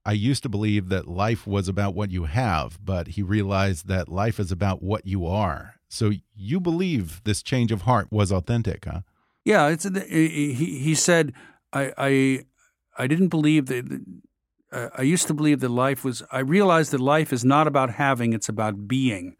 I 0.03 0.13
used 0.13 0.43
to 0.45 0.49
believe 0.49 0.89
that 0.89 1.07
life 1.07 1.47
was 1.47 1.69
about 1.69 1.95
what 1.95 2.11
you 2.11 2.25
have, 2.25 2.79
but 2.83 3.09
he 3.09 3.23
realized 3.23 3.87
that 3.89 4.09
life 4.09 4.41
is 4.41 4.51
about 4.51 4.83
what 4.83 5.07
you 5.07 5.27
are. 5.27 5.75
So 5.91 6.13
you 6.35 6.59
believe 6.59 7.23
this 7.25 7.43
change 7.43 7.71
of 7.71 7.83
heart 7.83 8.09
was 8.11 8.33
authentic, 8.33 8.87
huh? 8.87 9.01
Yeah, 9.51 9.69
it's 9.69 9.85
he. 9.85 10.79
He 10.87 10.95
said, 10.95 11.33
"I, 11.73 11.93
I, 11.99 12.45
I 12.97 13.07
didn't 13.07 13.29
believe 13.29 13.67
that 13.67 13.85
I 14.73 15.03
used 15.03 15.27
to 15.27 15.35
believe 15.35 15.61
that 15.61 15.69
life 15.69 16.05
was, 16.05 16.23
I 16.31 16.41
realized 16.41 16.93
that 16.93 17.01
life 17.01 17.33
is 17.33 17.45
not 17.45 17.67
about 17.67 17.91
having, 17.91 18.33
it's 18.33 18.49
about 18.49 18.87
being. 18.87 19.37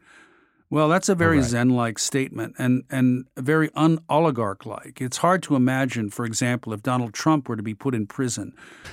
Well, 0.71 0.89
that's 0.89 1.09
a 1.09 1.15
very 1.15 1.39
right. 1.39 1.47
Zen 1.47 1.71
like 1.71 1.99
statement 1.99 2.55
and, 2.59 2.85
and 2.91 3.27
very 3.37 3.71
un 3.75 3.99
oligarch 4.09 4.67
like. 4.67 5.01
It's 5.01 5.19
hard 5.19 5.43
to 5.45 5.57
imagine, 5.57 6.11
for 6.11 6.25
example, 6.25 6.73
if 6.73 6.83
Donald 6.83 7.13
Trump 7.13 7.49
were 7.49 7.57
to 7.57 7.63
be 7.63 7.75
put 7.75 7.95
in 7.95 8.07
prison, 8.07 8.53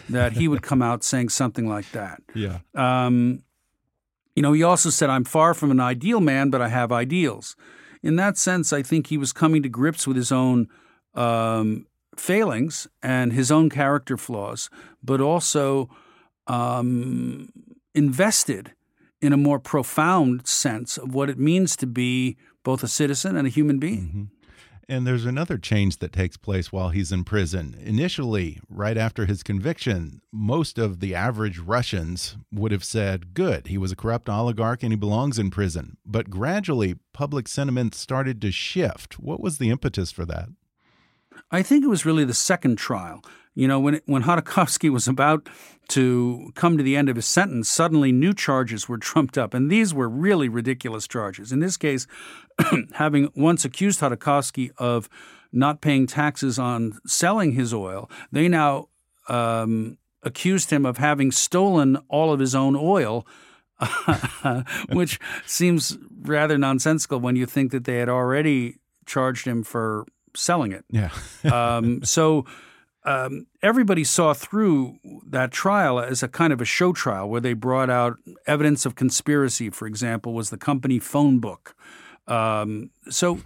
that 0.10 0.34
he 0.34 0.47
would 0.47 0.63
come 0.63 0.82
out 0.82 1.03
saying 1.03 1.30
something 1.30 1.67
like 1.67 1.91
that. 1.91 2.21
Yeah. 2.34 2.60
Um, 2.73 3.43
you 4.36 4.41
know, 4.41 4.53
he 4.53 4.63
also 4.63 4.89
said, 4.89 5.10
I'm 5.10 5.23
far 5.23 5.53
from 5.53 5.71
an 5.71 5.80
ideal 5.80 6.19
man, 6.19 6.49
but 6.49 6.62
I 6.62 6.69
have 6.69 6.91
ideals. 6.91 7.56
In 8.01 8.15
that 8.15 8.38
sense, 8.38 8.73
I 8.73 8.82
think 8.84 9.08
he 9.08 9.17
was 9.17 9.34
coming 9.34 9.63
to 9.63 9.69
grips 9.69 10.08
with 10.08 10.17
his 10.17 10.32
own 10.32 10.67
um, 11.17 11.88
failings 12.15 12.88
and 13.01 13.34
his 13.34 13.51
own 13.51 13.69
character 13.69 14.17
flaws, 14.17 14.69
but 15.03 15.19
also 15.19 15.89
um, 16.47 17.49
invested 17.93 18.73
in 19.21 19.34
a 19.34 19.38
more 19.38 19.60
profound 19.60 20.47
sense 20.47 20.97
of 20.97 21.13
what 21.13 21.30
it 21.30 21.39
means 21.39 21.75
to 21.75 21.88
be 21.88 22.38
both 22.63 22.84
a 22.84 22.88
citizen 22.88 23.36
and 23.36 23.47
a 23.47 23.49
human 23.49 23.80
being. 23.80 24.01
Mm 24.01 24.12
-hmm. 24.12 24.27
And 24.89 25.06
there's 25.06 25.25
another 25.25 25.58
change 25.58 25.97
that 25.97 26.13
takes 26.13 26.38
place 26.38 26.71
while 26.71 26.89
he's 26.89 27.12
in 27.12 27.25
prison. 27.25 27.75
Initially, 27.77 28.60
right 28.69 28.97
after 28.97 29.25
his 29.25 29.43
conviction, 29.43 30.21
most 30.32 30.80
of 30.80 30.99
the 30.99 31.13
average 31.13 31.60
Russians 31.60 32.38
would 32.53 32.71
have 32.71 32.86
said, 32.86 33.34
good, 33.34 33.67
he 33.67 33.77
was 33.77 33.91
a 33.91 33.97
corrupt 33.97 34.30
oligarch 34.30 34.84
and 34.84 34.93
he 34.93 34.97
belongs 34.97 35.38
in 35.38 35.49
prison. 35.49 35.97
But 36.06 36.30
gradually, 36.30 36.95
public 37.12 37.49
sentiment 37.49 37.95
started 37.95 38.41
to 38.41 38.51
shift. 38.51 39.19
What 39.19 39.41
was 39.41 39.58
the 39.58 39.69
impetus 39.69 40.12
for 40.12 40.25
that? 40.25 40.47
I 41.51 41.63
think 41.63 41.83
it 41.83 41.88
was 41.88 42.05
really 42.05 42.25
the 42.25 42.33
second 42.33 42.77
trial. 42.77 43.23
You 43.55 43.67
know, 43.67 43.79
when 43.79 44.01
when 44.05 44.23
Khodorkovsky 44.23 44.89
was 44.91 45.07
about 45.07 45.49
to 45.89 46.51
come 46.55 46.77
to 46.77 46.83
the 46.83 46.95
end 46.95 47.10
of 47.10 47.15
his 47.15 47.25
sentence, 47.25 47.69
suddenly 47.69 48.12
new 48.12 48.33
charges 48.33 48.88
were 48.89 48.97
trumped 48.97 49.38
up, 49.38 49.53
and 49.53 49.71
these 49.71 49.93
were 49.93 50.10
really 50.10 50.49
ridiculous 50.49 51.07
charges. 51.07 51.51
In 51.51 51.60
this 51.60 51.77
case, 51.77 52.05
having 52.93 53.31
once 53.36 53.65
accused 53.65 53.99
Khodorkovsky 53.99 54.71
of 54.77 55.10
not 55.51 55.81
paying 55.81 56.05
taxes 56.07 56.60
on 56.60 56.99
selling 57.07 57.53
his 57.53 57.73
oil, 57.73 58.12
they 58.31 58.47
now 58.47 58.89
um, 59.29 59.97
accused 60.23 60.69
him 60.69 60.86
of 60.86 60.97
having 60.97 61.31
stolen 61.31 61.97
all 62.10 62.31
of 62.33 62.39
his 62.39 62.53
own 62.53 62.75
oil. 62.75 63.25
which 64.89 65.19
seems 65.45 65.99
rather 66.21 66.57
nonsensical 66.57 67.19
when 67.19 67.36
you 67.36 67.45
think 67.45 67.71
that 67.71 67.83
they 67.83 67.97
had 67.97 68.10
already 68.10 68.77
charged 69.05 69.45
him 69.45 69.62
for 69.63 70.03
selling 70.38 70.71
it. 70.71 70.86
Yeah. 70.89 71.12
um, 71.52 72.04
so 72.04 72.45
um, 73.08 73.47
everybody 73.63 74.04
saw 74.04 74.34
through 74.34 74.97
that 75.26 75.52
trial 75.52 76.00
as 76.00 76.21
a 76.23 76.28
kind 76.28 76.52
of 76.52 76.60
a 76.60 76.65
show 76.65 76.91
trial 76.91 77.30
where 77.30 77.39
they 77.39 77.54
brought 77.54 77.89
out 77.89 78.17
evidence 78.45 78.86
of 78.86 78.95
conspiracy. 78.95 79.69
For 79.69 79.88
example, 79.88 80.34
was 80.34 80.50
the 80.50 80.58
company 80.58 81.00
phone 81.00 81.39
book. 81.39 81.73
Um, 82.28 82.89
so, 83.10 83.39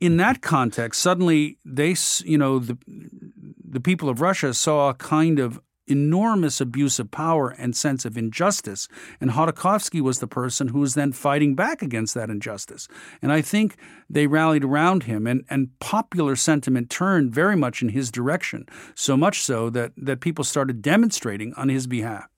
in 0.00 0.18
that 0.18 0.42
context, 0.42 1.00
suddenly 1.00 1.56
they, 1.64 1.96
you 2.22 2.36
know, 2.36 2.58
the 2.58 2.76
the 2.86 3.80
people 3.80 4.10
of 4.10 4.20
Russia 4.20 4.52
saw 4.52 4.90
a 4.90 4.94
kind 4.94 5.38
of 5.38 5.58
enormous 5.90 6.60
abuse 6.60 6.98
of 6.98 7.10
power 7.10 7.50
and 7.50 7.76
sense 7.76 8.04
of 8.04 8.16
injustice. 8.16 8.88
And 9.20 9.30
Khodorkovsky 9.30 10.00
was 10.00 10.20
the 10.20 10.26
person 10.26 10.68
who 10.68 10.80
was 10.80 10.94
then 10.94 11.12
fighting 11.12 11.54
back 11.54 11.82
against 11.82 12.14
that 12.14 12.30
injustice. 12.30 12.88
And 13.22 13.32
I 13.32 13.42
think 13.42 13.76
they 14.08 14.26
rallied 14.26 14.64
around 14.64 15.04
him, 15.04 15.26
and, 15.26 15.44
and 15.50 15.78
popular 15.80 16.36
sentiment 16.36 16.90
turned 16.90 17.32
very 17.32 17.56
much 17.56 17.82
in 17.82 17.90
his 17.90 18.10
direction, 18.10 18.66
so 18.94 19.16
much 19.16 19.40
so 19.40 19.70
that, 19.70 19.92
that 19.96 20.20
people 20.20 20.44
started 20.44 20.82
demonstrating 20.82 21.52
on 21.54 21.68
his 21.68 21.86
behalf. 21.86 22.28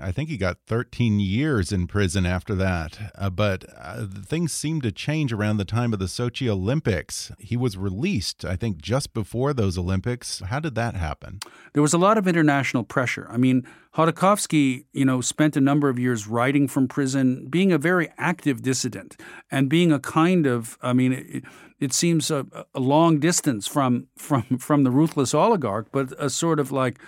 I 0.00 0.12
think 0.12 0.28
he 0.28 0.36
got 0.36 0.58
13 0.66 1.20
years 1.20 1.72
in 1.72 1.86
prison 1.86 2.26
after 2.26 2.54
that. 2.56 3.12
Uh, 3.14 3.30
but 3.30 3.64
uh, 3.76 4.06
things 4.06 4.52
seemed 4.52 4.82
to 4.84 4.92
change 4.92 5.32
around 5.32 5.56
the 5.56 5.64
time 5.64 5.92
of 5.92 5.98
the 5.98 6.06
Sochi 6.06 6.48
Olympics. 6.48 7.32
He 7.38 7.56
was 7.56 7.76
released, 7.76 8.44
I 8.44 8.56
think, 8.56 8.78
just 8.78 9.14
before 9.14 9.52
those 9.52 9.78
Olympics. 9.78 10.40
How 10.40 10.60
did 10.60 10.74
that 10.74 10.94
happen? 10.94 11.40
There 11.72 11.82
was 11.82 11.94
a 11.94 11.98
lot 11.98 12.18
of 12.18 12.26
international 12.26 12.84
pressure. 12.84 13.26
I 13.30 13.36
mean, 13.36 13.66
Khodorkovsky, 13.94 14.84
you 14.92 15.04
know, 15.04 15.20
spent 15.20 15.56
a 15.56 15.60
number 15.60 15.88
of 15.88 15.98
years 15.98 16.26
writing 16.26 16.68
from 16.68 16.88
prison, 16.88 17.46
being 17.48 17.72
a 17.72 17.78
very 17.78 18.10
active 18.18 18.62
dissident, 18.62 19.16
and 19.50 19.68
being 19.68 19.90
a 19.90 19.98
kind 19.98 20.46
of, 20.46 20.76
I 20.82 20.92
mean, 20.92 21.12
it, 21.12 21.44
it 21.80 21.92
seems 21.92 22.30
a, 22.30 22.46
a 22.74 22.80
long 22.80 23.20
distance 23.20 23.66
from 23.66 24.08
from 24.16 24.42
from 24.58 24.84
the 24.84 24.90
ruthless 24.90 25.34
oligarch, 25.34 25.88
but 25.92 26.12
a 26.18 26.30
sort 26.30 26.60
of 26.60 26.72
like 26.72 26.98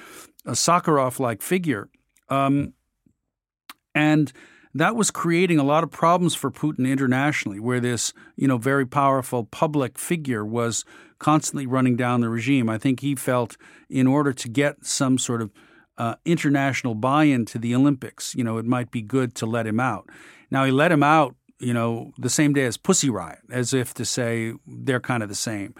a 0.44 0.52
Sakharov-like 0.52 1.42
figure. 1.42 1.90
Um, 2.28 2.74
and 3.98 4.32
that 4.74 4.94
was 4.94 5.10
creating 5.10 5.58
a 5.58 5.64
lot 5.64 5.82
of 5.84 5.90
problems 5.90 6.34
for 6.34 6.50
Putin 6.50 6.86
internationally, 6.88 7.58
where 7.58 7.80
this, 7.80 8.12
you 8.36 8.46
know, 8.46 8.58
very 8.58 8.86
powerful 8.86 9.44
public 9.44 9.98
figure 9.98 10.44
was 10.44 10.84
constantly 11.18 11.66
running 11.66 11.96
down 11.96 12.20
the 12.20 12.28
regime. 12.28 12.68
I 12.68 12.78
think 12.78 13.00
he 13.00 13.16
felt 13.16 13.56
in 13.88 14.06
order 14.06 14.32
to 14.32 14.48
get 14.48 14.84
some 14.84 15.18
sort 15.18 15.42
of 15.42 15.50
uh, 15.96 16.14
international 16.24 16.94
buy-in 16.94 17.44
to 17.46 17.58
the 17.58 17.74
Olympics, 17.74 18.34
you 18.36 18.44
know, 18.44 18.58
it 18.58 18.66
might 18.66 18.90
be 18.90 19.02
good 19.02 19.34
to 19.34 19.46
let 19.46 19.66
him 19.66 19.80
out. 19.80 20.08
Now 20.50 20.64
he 20.64 20.70
let 20.70 20.92
him 20.92 21.02
out, 21.02 21.34
you 21.58 21.74
know, 21.74 22.12
the 22.16 22.30
same 22.30 22.52
day 22.52 22.66
as 22.66 22.76
Pussy 22.76 23.10
Riot, 23.10 23.40
as 23.50 23.74
if 23.74 23.94
to 23.94 24.04
say 24.04 24.54
they're 24.64 25.00
kind 25.00 25.22
of 25.24 25.28
the 25.28 25.34
same. 25.50 25.74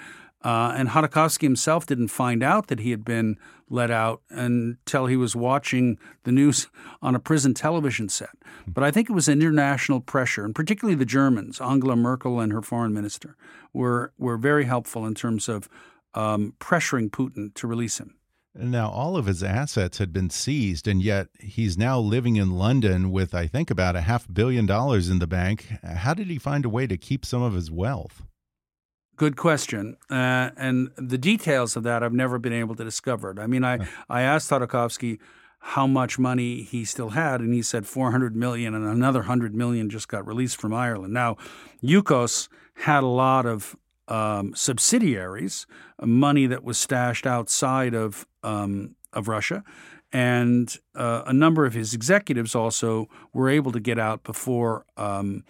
Uh, 0.44 0.72
and 0.76 0.90
Khodorkovsky 0.90 1.42
himself 1.42 1.84
didn't 1.86 2.08
find 2.08 2.42
out 2.42 2.68
that 2.68 2.80
he 2.80 2.92
had 2.92 3.04
been 3.04 3.36
let 3.68 3.90
out 3.90 4.22
until 4.30 5.06
he 5.06 5.16
was 5.16 5.34
watching 5.34 5.98
the 6.22 6.32
news 6.32 6.68
on 7.02 7.14
a 7.14 7.18
prison 7.18 7.54
television 7.54 8.08
set. 8.08 8.30
But 8.66 8.84
I 8.84 8.90
think 8.90 9.10
it 9.10 9.14
was 9.14 9.28
international 9.28 10.00
pressure, 10.00 10.44
and 10.44 10.54
particularly 10.54 10.94
the 10.94 11.04
Germans, 11.04 11.60
Angela 11.60 11.96
Merkel 11.96 12.40
and 12.40 12.52
her 12.52 12.62
foreign 12.62 12.94
minister, 12.94 13.36
were, 13.72 14.12
were 14.16 14.36
very 14.36 14.64
helpful 14.64 15.04
in 15.06 15.14
terms 15.14 15.48
of 15.48 15.68
um, 16.14 16.54
pressuring 16.60 17.10
Putin 17.10 17.52
to 17.54 17.66
release 17.66 17.98
him. 17.98 18.14
Now, 18.54 18.90
all 18.90 19.16
of 19.16 19.26
his 19.26 19.42
assets 19.42 19.98
had 19.98 20.12
been 20.12 20.30
seized, 20.30 20.88
and 20.88 21.02
yet 21.02 21.28
he's 21.38 21.78
now 21.78 22.00
living 22.00 22.36
in 22.36 22.52
London 22.52 23.12
with, 23.12 23.34
I 23.34 23.46
think, 23.46 23.70
about 23.70 23.94
a 23.94 24.00
half 24.00 24.26
billion 24.32 24.66
dollars 24.66 25.08
in 25.08 25.20
the 25.20 25.26
bank. 25.26 25.66
How 25.84 26.14
did 26.14 26.28
he 26.28 26.38
find 26.38 26.64
a 26.64 26.68
way 26.68 26.86
to 26.86 26.96
keep 26.96 27.24
some 27.24 27.42
of 27.42 27.54
his 27.54 27.70
wealth? 27.70 28.22
Good 29.18 29.36
question. 29.36 29.96
Uh, 30.08 30.50
and 30.56 30.90
the 30.96 31.18
details 31.18 31.74
of 31.76 31.82
that 31.82 32.04
I've 32.04 32.12
never 32.12 32.38
been 32.38 32.52
able 32.52 32.76
to 32.76 32.84
discover. 32.84 33.32
It. 33.32 33.40
I 33.40 33.48
mean, 33.48 33.64
I, 33.64 33.86
I 34.08 34.22
asked 34.22 34.48
Khodorkovsky, 34.48 35.18
how 35.60 35.88
much 35.88 36.20
money 36.20 36.62
he 36.62 36.84
still 36.84 37.10
had, 37.10 37.40
and 37.40 37.52
he 37.52 37.60
said 37.62 37.84
400 37.84 38.36
million, 38.36 38.74
and 38.74 38.84
another 38.84 39.20
100 39.20 39.54
million 39.56 39.90
just 39.90 40.06
got 40.06 40.24
released 40.24 40.60
from 40.60 40.72
Ireland. 40.72 41.12
Now, 41.12 41.36
Yukos 41.82 42.48
had 42.74 43.02
a 43.02 43.08
lot 43.08 43.44
of 43.44 43.76
um, 44.06 44.54
subsidiaries, 44.54 45.66
money 46.00 46.46
that 46.46 46.62
was 46.62 46.78
stashed 46.78 47.26
outside 47.26 47.92
of 47.92 48.24
um, 48.44 48.94
of 49.12 49.26
Russia, 49.26 49.64
and 50.12 50.76
uh, 50.94 51.22
a 51.26 51.32
number 51.32 51.66
of 51.66 51.74
his 51.74 51.92
executives 51.92 52.54
also 52.54 53.08
were 53.32 53.48
able 53.48 53.72
to 53.72 53.80
get 53.80 53.98
out 53.98 54.22
before 54.22 54.86
um, 54.96 55.42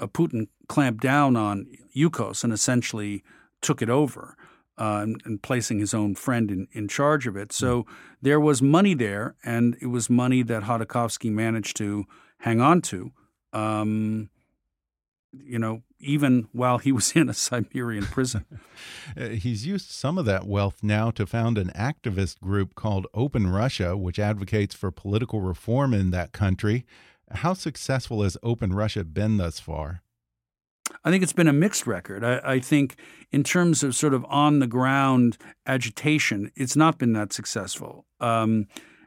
Putin 0.00 0.48
clamped 0.68 1.02
down 1.02 1.36
on 1.36 1.66
Yukos 1.96 2.44
and 2.44 2.52
essentially 2.52 3.22
took 3.60 3.82
it 3.82 3.90
over. 3.90 4.36
Uh, 4.80 5.00
and, 5.02 5.20
and, 5.24 5.42
placing 5.42 5.80
his 5.80 5.92
own 5.92 6.14
friend 6.14 6.52
in, 6.52 6.68
in 6.70 6.86
charge 6.86 7.26
of 7.26 7.36
it. 7.36 7.52
So 7.52 7.84
there 8.22 8.38
was 8.38 8.62
money 8.62 8.94
there, 8.94 9.34
and 9.44 9.76
it 9.82 9.88
was 9.88 10.08
money 10.08 10.44
that 10.44 10.62
Khodorkovsky 10.62 11.32
managed 11.32 11.76
to 11.78 12.04
hang 12.38 12.60
on 12.60 12.82
to. 12.82 13.10
Um, 13.52 14.30
you 15.32 15.58
know, 15.58 15.82
even 16.00 16.48
while 16.52 16.78
he 16.78 16.92
was 16.98 17.12
in 17.12 17.28
a 17.28 17.34
Siberian 17.34 18.04
prison. 18.04 18.44
Uh, 19.16 19.30
he's 19.30 19.66
used 19.66 19.90
some 19.90 20.18
of 20.18 20.26
that 20.26 20.46
wealth 20.46 20.82
now 20.82 21.10
to 21.10 21.26
found 21.26 21.58
an 21.58 21.72
activist 21.74 22.38
group 22.40 22.74
called 22.74 23.06
Open 23.14 23.48
Russia, 23.48 23.96
which 23.96 24.18
advocates 24.18 24.74
for 24.74 24.90
political 24.90 25.40
reform 25.40 25.92
in 25.94 26.10
that 26.10 26.32
country. 26.32 26.84
How 27.32 27.54
successful 27.54 28.22
has 28.22 28.36
Open 28.42 28.72
Russia 28.72 29.02
been 29.02 29.38
thus 29.38 29.58
far? 29.58 30.02
I 31.04 31.10
think 31.10 31.22
it's 31.22 31.32
been 31.32 31.48
a 31.48 31.52
mixed 31.52 31.86
record. 31.86 32.24
I, 32.24 32.40
I, 32.44 32.60
think, 32.60 32.96
in 33.30 33.44
terms 33.44 33.82
of 33.82 33.94
sort 33.94 34.14
of 34.14 34.24
on 34.28 34.58
the 34.58 34.66
ground 34.66 35.38
agitation, 35.66 36.50
it's 36.56 36.76
not 36.76 36.98
been 36.98 37.12
that 37.12 37.32
successful. 37.32 38.04
Um, 38.20 38.66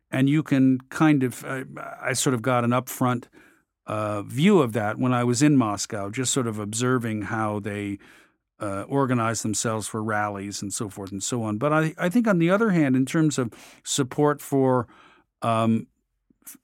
and 0.10 0.30
you 0.30 0.44
can 0.44 0.80
kind 0.90 1.24
of, 1.24 1.46
I, 1.46 1.64
I, 2.02 2.14
sort 2.14 2.34
of 2.34 2.42
got 2.42 2.64
an 2.64 2.72
upfront 2.72 3.26
uh, 3.88 4.22
view 4.24 4.60
of 4.60 4.74
that 4.74 4.98
when 4.98 5.14
I 5.14 5.24
was 5.24 5.42
in 5.42 5.58
Moscow, 5.58 6.10
just 6.10 6.34
sort 6.34 6.48
of 6.48 6.60
observing 6.60 7.24
how 7.24 7.60
they 7.60 8.00
uh, 8.60 8.84
organize 8.84 9.42
themselves 9.42 9.88
for 9.88 10.04
rallies 10.04 10.62
and 10.62 10.74
so 10.74 10.88
forth 10.88 11.12
and 11.12 11.24
so 11.24 11.44
on. 11.44 11.58
But 11.58 11.74
I, 11.74 11.94
I 11.98 12.10
think, 12.10 12.28
on 12.28 12.40
the 12.40 12.50
other 12.50 12.70
hand, 12.70 12.96
in 12.96 13.06
terms 13.06 13.38
of 13.38 13.52
support 13.84 14.40
for 14.42 14.88
um, 15.42 15.88
f- 16.46 16.58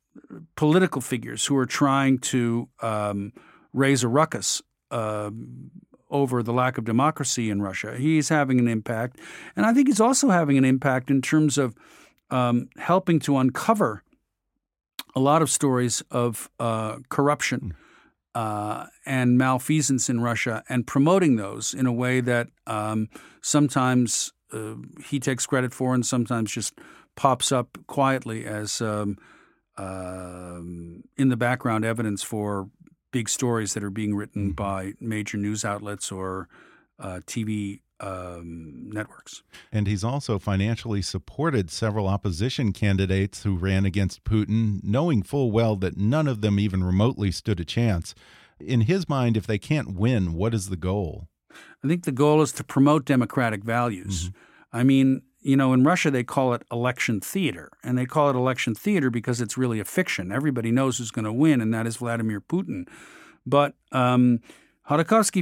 political 0.55 1.01
figures 1.01 1.45
who 1.45 1.57
are 1.57 1.65
trying 1.65 2.19
to 2.19 2.69
um, 2.81 3.33
raise 3.73 4.03
a 4.03 4.07
ruckus 4.07 4.61
uh, 4.91 5.31
over 6.09 6.41
the 6.41 6.53
lack 6.53 6.77
of 6.77 6.85
democracy 6.85 7.49
in 7.49 7.61
Russia. 7.61 7.97
He's 7.97 8.29
having 8.29 8.59
an 8.59 8.67
impact. 8.67 9.19
And 9.55 9.65
I 9.65 9.73
think 9.73 9.87
he's 9.87 9.99
also 9.99 10.29
having 10.29 10.57
an 10.57 10.65
impact 10.65 11.09
in 11.09 11.21
terms 11.21 11.57
of 11.57 11.75
um, 12.29 12.69
helping 12.77 13.19
to 13.21 13.37
uncover 13.37 14.03
a 15.15 15.19
lot 15.19 15.41
of 15.41 15.49
stories 15.49 16.03
of 16.11 16.49
uh, 16.59 16.97
corruption 17.09 17.75
uh, 18.35 18.85
and 19.05 19.37
malfeasance 19.37 20.09
in 20.09 20.21
Russia 20.21 20.63
and 20.69 20.85
promoting 20.85 21.37
those 21.37 21.73
in 21.73 21.85
a 21.85 21.91
way 21.91 22.21
that 22.21 22.47
um, 22.67 23.09
sometimes 23.41 24.31
uh, 24.53 24.75
he 25.05 25.19
takes 25.19 25.45
credit 25.45 25.73
for 25.73 25.93
and 25.93 26.05
sometimes 26.05 26.51
just 26.51 26.73
pops 27.15 27.51
up 27.51 27.77
quietly 27.87 28.45
as 28.45 28.81
um, 28.81 29.17
um 29.77 31.03
in 31.17 31.29
the 31.29 31.37
background 31.37 31.85
evidence 31.85 32.23
for 32.23 32.69
big 33.11 33.29
stories 33.29 33.73
that 33.73 33.83
are 33.83 33.89
being 33.89 34.15
written 34.15 34.47
mm-hmm. 34.47 34.53
by 34.53 34.93
major 34.99 35.37
news 35.37 35.63
outlets 35.63 36.11
or 36.11 36.47
uh, 36.99 37.19
TV 37.25 37.81
um, 37.99 38.89
networks. 38.91 39.43
And 39.71 39.87
he's 39.87 40.03
also 40.03 40.39
financially 40.39 41.01
supported 41.01 41.71
several 41.71 42.07
opposition 42.07 42.73
candidates 42.73 43.43
who 43.43 43.55
ran 43.55 43.85
against 43.85 44.23
Putin, 44.23 44.83
knowing 44.83 45.23
full 45.23 45.51
well 45.51 45.75
that 45.77 45.97
none 45.97 46.27
of 46.27 46.41
them 46.41 46.59
even 46.59 46.83
remotely 46.83 47.31
stood 47.31 47.59
a 47.59 47.65
chance. 47.65 48.13
In 48.59 48.81
his 48.81 49.07
mind, 49.07 49.37
if 49.37 49.47
they 49.47 49.57
can't 49.57 49.95
win, 49.95 50.33
what 50.33 50.53
is 50.53 50.69
the 50.69 50.77
goal? 50.77 51.27
I 51.83 51.87
think 51.87 52.03
the 52.03 52.11
goal 52.11 52.41
is 52.41 52.51
to 52.53 52.63
promote 52.63 53.05
democratic 53.05 53.63
values. 53.63 54.25
Mm 54.25 54.29
-hmm. 54.29 54.79
I 54.79 54.83
mean, 54.83 55.21
you 55.47 55.55
know, 55.55 55.71
in 55.71 55.85
Russia 55.85 56.11
they 56.11 56.25
call 56.25 56.53
it 56.53 56.63
election 56.69 57.21
theater, 57.21 57.71
and 57.81 57.97
they 57.97 58.05
call 58.05 58.29
it 58.29 58.35
election 58.35 58.75
theater 58.75 59.09
because 59.09 59.39
it's 59.39 59.57
really 59.57 59.79
a 59.79 59.85
fiction. 59.85 60.29
Everybody 60.29 60.71
knows 60.71 60.97
who's 60.97 61.09
going 61.09 61.23
to 61.23 61.31
win, 61.31 61.61
and 61.61 61.73
that 61.73 61.87
is 61.87 61.95
Vladimir 61.95 62.41
Putin. 62.41 62.85
But 63.45 63.73
um, 63.93 64.41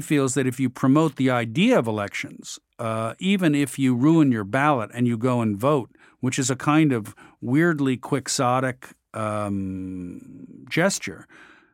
feels 0.02 0.36
that 0.36 0.46
if 0.46 0.60
you 0.60 0.70
promote 0.70 1.16
the 1.16 1.32
idea 1.32 1.80
of 1.80 1.88
elections, 1.88 2.60
uh, 2.78 3.16
even 3.18 3.56
if 3.56 3.80
you 3.80 3.96
ruin 3.96 4.32
your 4.32 4.44
ballot 4.44 4.92
and 4.94 5.08
you 5.08 5.18
go 5.18 5.42
and 5.42 5.58
vote, 5.58 5.90
which 6.20 6.38
is 6.38 6.52
a 6.52 6.56
kind 6.56 6.94
of 6.94 7.16
weirdly 7.42 7.98
quixotic 7.98 8.90
um, 9.16 10.46
gesture, 10.70 11.26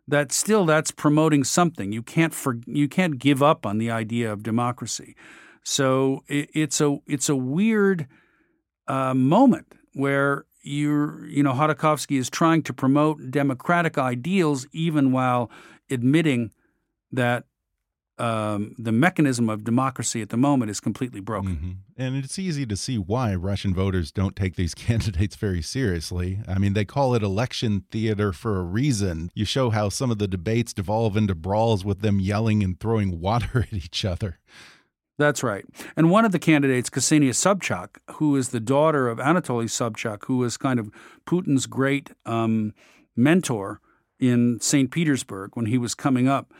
that 0.07 0.31
still 0.31 0.65
that's 0.65 0.91
promoting 0.91 1.43
something. 1.43 1.91
You 1.91 2.01
can't 2.01 2.33
for, 2.33 2.59
you 2.65 2.87
can't 2.87 3.19
give 3.19 3.43
up 3.43 3.65
on 3.65 3.77
the 3.77 3.91
idea 3.91 4.31
of 4.31 4.41
democracy. 4.41 5.17
So 5.63 6.23
it, 6.29 6.49
it's 6.53 6.79
a 6.79 6.97
it's 7.07 7.27
a 7.27 7.35
weird 7.35 8.07
uh, 8.91 9.13
moment 9.13 9.67
where 9.93 10.45
you're, 10.63 11.25
you 11.27 11.41
know, 11.43 11.53
Khodorkovsky 11.53 12.17
is 12.19 12.29
trying 12.29 12.61
to 12.63 12.73
promote 12.73 13.31
democratic 13.31 13.97
ideals 13.97 14.67
even 14.73 15.11
while 15.11 15.49
admitting 15.89 16.51
that 17.11 17.45
um, 18.17 18.75
the 18.77 18.91
mechanism 18.91 19.49
of 19.49 19.63
democracy 19.63 20.21
at 20.21 20.29
the 20.29 20.37
moment 20.37 20.69
is 20.69 20.79
completely 20.79 21.21
broken. 21.21 21.51
Mm 21.51 21.59
-hmm. 21.61 22.05
And 22.05 22.15
it's 22.23 22.37
easy 22.37 22.65
to 22.65 22.75
see 22.75 22.97
why 22.97 23.35
Russian 23.35 23.73
voters 23.73 24.11
don't 24.11 24.35
take 24.35 24.55
these 24.55 24.75
candidates 24.87 25.35
very 25.35 25.61
seriously. 25.61 26.39
I 26.47 26.59
mean, 26.59 26.73
they 26.73 26.85
call 26.85 27.15
it 27.15 27.23
election 27.23 27.83
theater 27.89 28.33
for 28.33 28.57
a 28.57 28.63
reason. 28.81 29.29
You 29.33 29.45
show 29.45 29.71
how 29.71 29.89
some 29.89 30.11
of 30.13 30.17
the 30.17 30.27
debates 30.27 30.73
devolve 30.73 31.19
into 31.19 31.35
brawls 31.35 31.83
with 31.83 32.01
them 32.01 32.19
yelling 32.19 32.63
and 32.63 32.79
throwing 32.79 33.19
water 33.27 33.59
at 33.61 33.73
each 33.73 34.05
other. 34.05 34.39
That's 35.21 35.43
right. 35.43 35.63
And 35.95 36.09
one 36.09 36.25
of 36.25 36.31
the 36.31 36.39
candidates, 36.39 36.89
Ksenia 36.89 37.29
Sobchak, 37.29 37.97
who 38.15 38.35
is 38.35 38.49
the 38.49 38.59
daughter 38.59 39.07
of 39.07 39.19
Anatoly 39.19 39.65
Sobchak, 39.65 40.25
who 40.25 40.37
was 40.37 40.57
kind 40.57 40.79
of 40.79 40.89
Putin's 41.27 41.67
great 41.67 42.09
um, 42.25 42.73
mentor 43.15 43.81
in 44.19 44.59
St. 44.59 44.89
Petersburg 44.89 45.51
when 45.53 45.67
he 45.67 45.77
was 45.77 45.93
coming 45.93 46.27
up, 46.27 46.51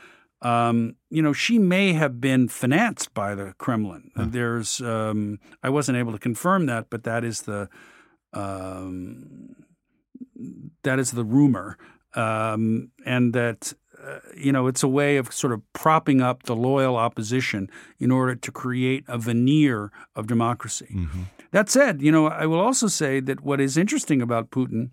um, 0.43 0.95
you 1.10 1.24
know, 1.24 1.34
she 1.34 1.58
may 1.58 1.93
have 1.93 2.21
been 2.21 2.47
financed 2.47 3.15
by 3.15 3.34
the 3.34 3.56
Kremlin. 3.58 4.12
Huh. 4.15 4.28
There's, 4.30 4.80
um, 4.82 5.39
I 5.63 5.69
wasn't 5.69 5.97
able 5.97 6.12
to 6.12 6.19
confirm 6.19 6.67
that, 6.67 6.91
but 6.91 7.04
that 7.04 7.24
is 7.24 7.41
the, 7.41 7.67
um, 8.32 9.56
that 10.84 11.00
is 11.00 11.12
the 11.12 11.24
rumor, 11.24 11.80
um, 12.13 12.91
and 13.08 13.34
that 13.34 13.74
uh, 14.04 14.20
you 14.36 14.52
know, 14.52 14.68
it's 14.68 14.84
a 14.84 14.88
way 14.88 15.18
of 15.18 15.34
sort 15.34 15.54
of 15.54 15.62
propping 15.74 16.22
up 16.22 16.44
the 16.44 16.56
loyal 16.56 16.96
opposition 16.96 17.70
in 18.00 18.12
order 18.12 18.36
to 18.36 18.52
create 18.52 19.04
a 19.08 19.18
veneer 19.18 19.92
of 20.16 20.28
democracy. 20.28 20.90
Mm-hmm. 20.94 21.24
That 21.52 21.70
said, 21.70 22.02
you 22.02 22.12
know, 22.12 22.28
I 22.28 22.46
will 22.46 22.60
also 22.60 22.88
say 22.88 23.20
that 23.20 23.42
what 23.42 23.60
is 23.60 23.78
interesting 23.78 24.22
about 24.22 24.52
Putin 24.52 24.92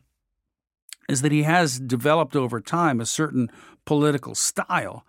is 1.09 1.23
that 1.23 1.33
he 1.33 1.45
has 1.45 1.79
developed 1.79 2.37
over 2.37 2.61
time 2.61 3.01
a 3.01 3.07
certain 3.07 3.51
political 3.85 4.35
style 4.35 5.07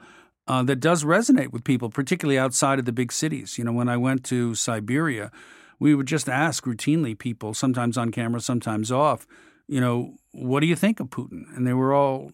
uh, 0.48 0.64
that 0.64 0.80
does 0.80 1.04
resonate 1.04 1.52
with 1.52 1.64
people, 1.64 1.90
particularly 1.90 2.40
outside 2.40 2.80
of 2.80 2.86
the 2.86 2.92
big 2.92 3.12
cities. 3.12 3.58
You 3.58 3.66
know, 3.66 3.74
when 3.74 3.90
I 3.90 3.98
went 3.98 4.24
to 4.26 4.56
Siberia, 4.56 5.32
we 5.80 5.94
would 5.94 6.08
just 6.08 6.30
ask 6.30 6.64
routinely 6.66 7.18
people, 7.18 7.54
sometimes 7.54 7.98
on 7.98 8.12
camera, 8.12 8.42
sometimes 8.42 8.92
off, 8.92 9.28
you 9.68 9.80
know, 9.80 10.16
what 10.32 10.62
do 10.62 10.68
you 10.68 10.76
think 10.76 11.00
of 11.00 11.08
Putin? 11.08 11.44
And 11.56 11.68
they 11.68 11.74
were 11.74 11.94
all 11.94 12.32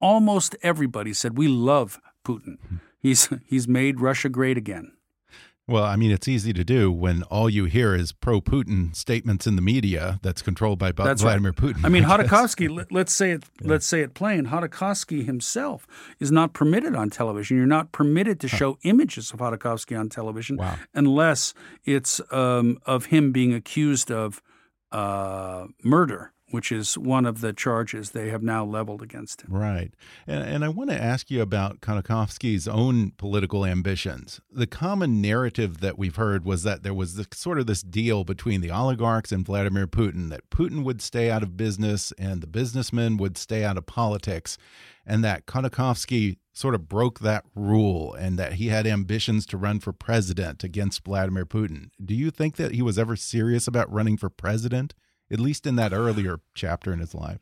almost 0.00 0.56
everybody 0.62 1.12
said 1.12 1.36
we 1.36 1.48
love 1.48 2.00
Putin. 2.24 2.58
He's 2.98 3.28
he's 3.44 3.68
made 3.68 4.00
Russia 4.00 4.28
great 4.28 4.56
again. 4.56 4.92
Well, 5.68 5.82
I 5.82 5.96
mean, 5.96 6.12
it's 6.12 6.28
easy 6.28 6.52
to 6.52 6.62
do 6.62 6.92
when 6.92 7.24
all 7.24 7.50
you 7.50 7.64
hear 7.64 7.92
is 7.92 8.12
pro-Putin 8.12 8.94
statements 8.94 9.48
in 9.48 9.56
the 9.56 9.62
media 9.62 10.20
that's 10.22 10.40
controlled 10.40 10.78
by 10.78 10.92
that's 10.92 11.22
Vladimir 11.22 11.50
right. 11.50 11.74
Putin. 11.74 11.84
I 11.84 11.88
mean, 11.88 12.04
Khodorkovsky. 12.04 12.88
let, 12.92 13.08
us 13.08 13.12
say 13.12 13.32
it. 13.32 13.44
Yeah. 13.60 13.70
Let's 13.70 13.84
say 13.84 14.02
it 14.02 14.14
plain. 14.14 14.46
Khodorkovsky 14.46 15.24
himself 15.24 15.88
is 16.20 16.30
not 16.30 16.52
permitted 16.52 16.94
on 16.94 17.10
television. 17.10 17.56
You're 17.56 17.66
not 17.66 17.90
permitted 17.90 18.38
to 18.40 18.48
show 18.48 18.78
images 18.84 19.32
of 19.32 19.40
Khodorkovsky 19.40 19.98
on 19.98 20.08
television 20.08 20.56
wow. 20.56 20.76
unless 20.94 21.52
it's 21.84 22.20
um, 22.30 22.78
of 22.86 23.06
him 23.06 23.32
being 23.32 23.52
accused 23.52 24.12
of 24.12 24.40
uh, 24.92 25.66
murder 25.82 26.32
which 26.50 26.70
is 26.70 26.96
one 26.96 27.26
of 27.26 27.40
the 27.40 27.52
charges 27.52 28.10
they 28.10 28.28
have 28.30 28.42
now 28.42 28.64
leveled 28.64 29.02
against 29.02 29.42
him. 29.42 29.52
Right. 29.52 29.92
And, 30.26 30.42
and 30.42 30.64
I 30.64 30.68
want 30.68 30.90
to 30.90 31.02
ask 31.02 31.30
you 31.30 31.42
about 31.42 31.80
Khodorkovsky's 31.80 32.68
own 32.68 33.12
political 33.12 33.64
ambitions. 33.64 34.40
The 34.50 34.66
common 34.66 35.20
narrative 35.20 35.80
that 35.80 35.98
we've 35.98 36.16
heard 36.16 36.44
was 36.44 36.62
that 36.62 36.82
there 36.82 36.94
was 36.94 37.16
this, 37.16 37.26
sort 37.32 37.58
of 37.58 37.66
this 37.66 37.82
deal 37.82 38.22
between 38.22 38.60
the 38.60 38.70
oligarchs 38.70 39.32
and 39.32 39.44
Vladimir 39.44 39.86
Putin 39.86 40.30
that 40.30 40.48
Putin 40.50 40.84
would 40.84 41.02
stay 41.02 41.30
out 41.30 41.42
of 41.42 41.56
business 41.56 42.12
and 42.18 42.40
the 42.40 42.46
businessmen 42.46 43.16
would 43.16 43.36
stay 43.36 43.64
out 43.64 43.76
of 43.76 43.86
politics, 43.86 44.56
and 45.04 45.24
that 45.24 45.46
Khodorkovsky 45.46 46.36
sort 46.52 46.74
of 46.74 46.88
broke 46.88 47.20
that 47.20 47.44
rule 47.54 48.14
and 48.14 48.38
that 48.38 48.54
he 48.54 48.68
had 48.68 48.86
ambitions 48.86 49.46
to 49.46 49.56
run 49.56 49.78
for 49.78 49.92
president 49.92 50.64
against 50.64 51.04
Vladimir 51.04 51.44
Putin. 51.44 51.90
Do 52.02 52.14
you 52.14 52.30
think 52.30 52.56
that 52.56 52.72
he 52.72 52.82
was 52.82 52.98
ever 52.98 53.14
serious 53.14 53.68
about 53.68 53.92
running 53.92 54.16
for 54.16 54.30
president? 54.30 54.94
At 55.30 55.40
least 55.40 55.66
in 55.66 55.76
that 55.76 55.92
earlier 55.92 56.40
chapter 56.54 56.92
in 56.92 57.00
his 57.00 57.14
life. 57.14 57.40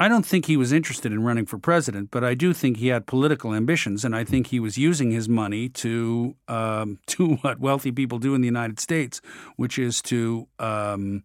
I 0.00 0.08
don't 0.08 0.24
think 0.24 0.46
he 0.46 0.56
was 0.56 0.72
interested 0.72 1.12
in 1.12 1.22
running 1.22 1.44
for 1.44 1.58
president, 1.58 2.10
but 2.10 2.24
I 2.24 2.32
do 2.32 2.54
think 2.54 2.78
he 2.78 2.88
had 2.88 3.06
political 3.06 3.52
ambitions, 3.52 4.02
and 4.02 4.16
I 4.16 4.24
think 4.24 4.46
he 4.46 4.58
was 4.58 4.78
using 4.78 5.10
his 5.10 5.28
money 5.28 5.68
to 5.68 6.36
um, 6.48 6.98
do 7.06 7.36
what 7.42 7.60
wealthy 7.60 7.92
people 7.92 8.18
do 8.18 8.34
in 8.34 8.40
the 8.40 8.46
United 8.46 8.80
States, 8.80 9.20
which 9.56 9.78
is 9.78 10.00
to 10.02 10.48
um, 10.58 11.22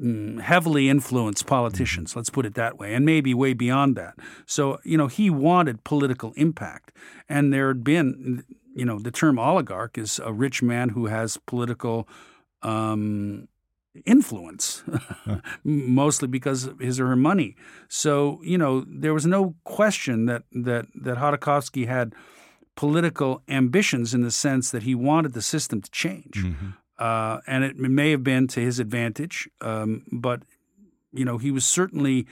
mm, 0.00 0.40
heavily 0.40 0.88
influence 0.88 1.42
politicians. 1.42 2.16
Let's 2.16 2.30
put 2.30 2.46
it 2.46 2.54
that 2.54 2.78
way, 2.78 2.94
and 2.94 3.04
maybe 3.04 3.34
way 3.34 3.52
beyond 3.52 3.94
that. 3.96 4.14
So 4.46 4.78
you 4.84 4.96
know, 4.96 5.08
he 5.08 5.28
wanted 5.28 5.84
political 5.84 6.32
impact, 6.36 6.96
and 7.28 7.52
there 7.52 7.68
had 7.68 7.84
been, 7.84 8.42
you 8.74 8.86
know, 8.86 9.00
the 9.00 9.10
term 9.10 9.38
oligarch 9.38 9.98
is 9.98 10.18
a 10.24 10.32
rich 10.32 10.62
man 10.62 10.88
who 10.88 11.06
has 11.06 11.36
political. 11.46 12.08
Um, 12.62 13.48
influence, 14.06 14.82
mostly 15.64 16.28
because 16.28 16.64
of 16.64 16.78
his 16.78 16.98
or 16.98 17.08
her 17.08 17.16
money. 17.16 17.56
So 17.88 18.40
you 18.42 18.58
know 18.58 18.84
there 18.86 19.14
was 19.14 19.26
no 19.26 19.54
question 19.64 20.26
that 20.26 20.42
that 20.52 20.86
that 20.94 21.18
Khodorkovsky 21.18 21.86
had 21.86 22.14
political 22.74 23.42
ambitions 23.48 24.14
in 24.14 24.22
the 24.22 24.30
sense 24.30 24.70
that 24.70 24.82
he 24.82 24.94
wanted 24.94 25.34
the 25.34 25.42
system 25.42 25.82
to 25.82 25.90
change, 25.90 26.34
mm-hmm. 26.36 26.70
uh, 26.98 27.38
and 27.46 27.64
it 27.64 27.76
may 27.76 28.10
have 28.10 28.24
been 28.24 28.46
to 28.48 28.60
his 28.60 28.78
advantage. 28.78 29.48
Um, 29.60 30.04
but 30.10 30.42
you 31.12 31.24
know 31.24 31.38
he 31.38 31.50
was 31.50 31.64
certainly 31.64 32.26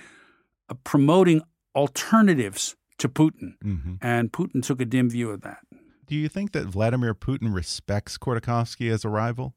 uh, 0.69 0.75
promoting 0.85 1.43
alternatives 1.75 2.77
to 2.99 3.09
Putin, 3.09 3.55
mm-hmm. 3.65 3.95
and 4.01 4.33
Putin 4.33 4.63
took 4.63 4.81
a 4.81 4.85
dim 4.85 5.11
view 5.11 5.31
of 5.31 5.43
that. 5.43 5.59
Do 6.07 6.17
you 6.17 6.29
think 6.29 6.53
that 6.53 6.67
Vladimir 6.67 7.15
Putin 7.15 7.55
respects 7.55 8.19
Khodorkovsky 8.19 8.91
as 8.91 9.05
a 9.05 9.09
rival? 9.09 9.55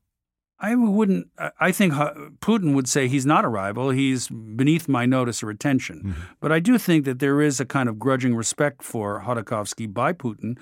I 0.64 0.76
wouldn't. 0.76 1.28
I 1.60 1.74
think 1.74 1.94
Putin 2.40 2.74
would 2.74 2.88
say 2.88 3.10
he's 3.10 3.26
not 3.26 3.44
a 3.44 3.50
rival. 3.50 3.90
He's 3.90 4.30
beneath 4.30 4.88
my 4.88 5.06
notice 5.06 5.44
or 5.44 5.50
attention. 5.50 6.00
Mm-hmm. 6.00 6.22
But 6.40 6.54
I 6.54 6.62
do 6.62 6.78
think 6.78 7.04
that 7.04 7.20
there 7.20 7.42
is 7.42 7.60
a 7.60 7.66
kind 7.66 7.90
of 7.90 8.00
grudging 8.00 8.34
respect 8.34 8.82
for 8.82 9.22
Khodorkovsky 9.22 9.94
by 9.94 10.14
Putin. 10.14 10.58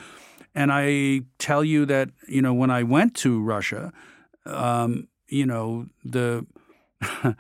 And 0.55 0.71
I 0.73 1.21
tell 1.37 1.63
you 1.63 1.85
that 1.85 2.09
you 2.27 2.41
know 2.41 2.51
when 2.51 2.71
I 2.71 2.81
went 2.81 3.13
to 3.17 3.43
Russia, 3.43 3.93
um, 4.47 5.07
you 5.27 5.45
know 5.45 5.85
the 6.03 6.47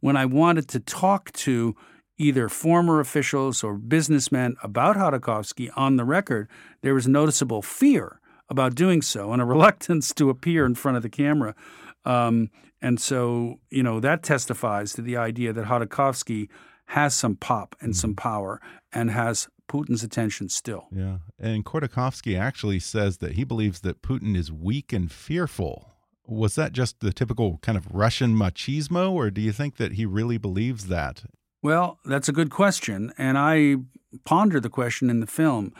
when 0.00 0.16
I 0.16 0.24
wanted 0.24 0.68
to 0.68 0.80
talk 0.80 1.32
to 1.32 1.74
either 2.16 2.48
former 2.48 3.00
officials 3.00 3.64
or 3.64 3.74
businessmen 3.74 4.54
about 4.62 4.96
Khodorkovsky 4.96 5.68
on 5.76 5.96
the 5.96 6.04
record, 6.04 6.48
there 6.82 6.94
was 6.94 7.08
noticeable 7.08 7.60
fear 7.60 8.20
about 8.48 8.76
doing 8.76 9.02
so 9.02 9.32
and 9.32 9.42
a 9.42 9.44
reluctance 9.54 10.14
to 10.14 10.30
appear 10.30 10.64
in 10.64 10.76
front 10.76 10.96
of 10.96 11.02
the 11.02 11.08
camera. 11.08 11.56
Um, 12.04 12.50
and 12.80 13.00
so, 13.00 13.60
you 13.70 13.82
know, 13.82 14.00
that 14.00 14.22
testifies 14.22 14.92
to 14.94 15.02
the 15.02 15.16
idea 15.16 15.52
that 15.52 15.66
Khodorkovsky 15.66 16.48
has 16.86 17.14
some 17.14 17.36
pop 17.36 17.76
and 17.80 17.94
some 17.96 18.10
mm-hmm. 18.10 18.28
power 18.28 18.60
and 18.92 19.10
has 19.10 19.48
Putin's 19.68 20.02
attention 20.02 20.48
still. 20.48 20.86
Yeah. 20.90 21.18
And 21.38 21.64
Khodorkovsky 21.64 22.38
actually 22.38 22.78
says 22.78 23.18
that 23.18 23.32
he 23.32 23.44
believes 23.44 23.80
that 23.80 24.02
Putin 24.02 24.36
is 24.36 24.50
weak 24.50 24.92
and 24.92 25.12
fearful. 25.12 25.92
Was 26.26 26.54
that 26.54 26.72
just 26.72 27.00
the 27.00 27.12
typical 27.12 27.58
kind 27.62 27.76
of 27.76 27.94
Russian 27.94 28.34
machismo, 28.34 29.12
or 29.12 29.30
do 29.30 29.40
you 29.40 29.52
think 29.52 29.76
that 29.76 29.92
he 29.92 30.06
really 30.06 30.38
believes 30.38 30.86
that? 30.86 31.24
Well, 31.62 31.98
that's 32.04 32.28
a 32.28 32.32
good 32.32 32.50
question. 32.50 33.12
And 33.18 33.36
I 33.36 33.76
ponder 34.24 34.60
the 34.60 34.70
question 34.70 35.10
in 35.10 35.20
the 35.20 35.26
film. 35.26 35.72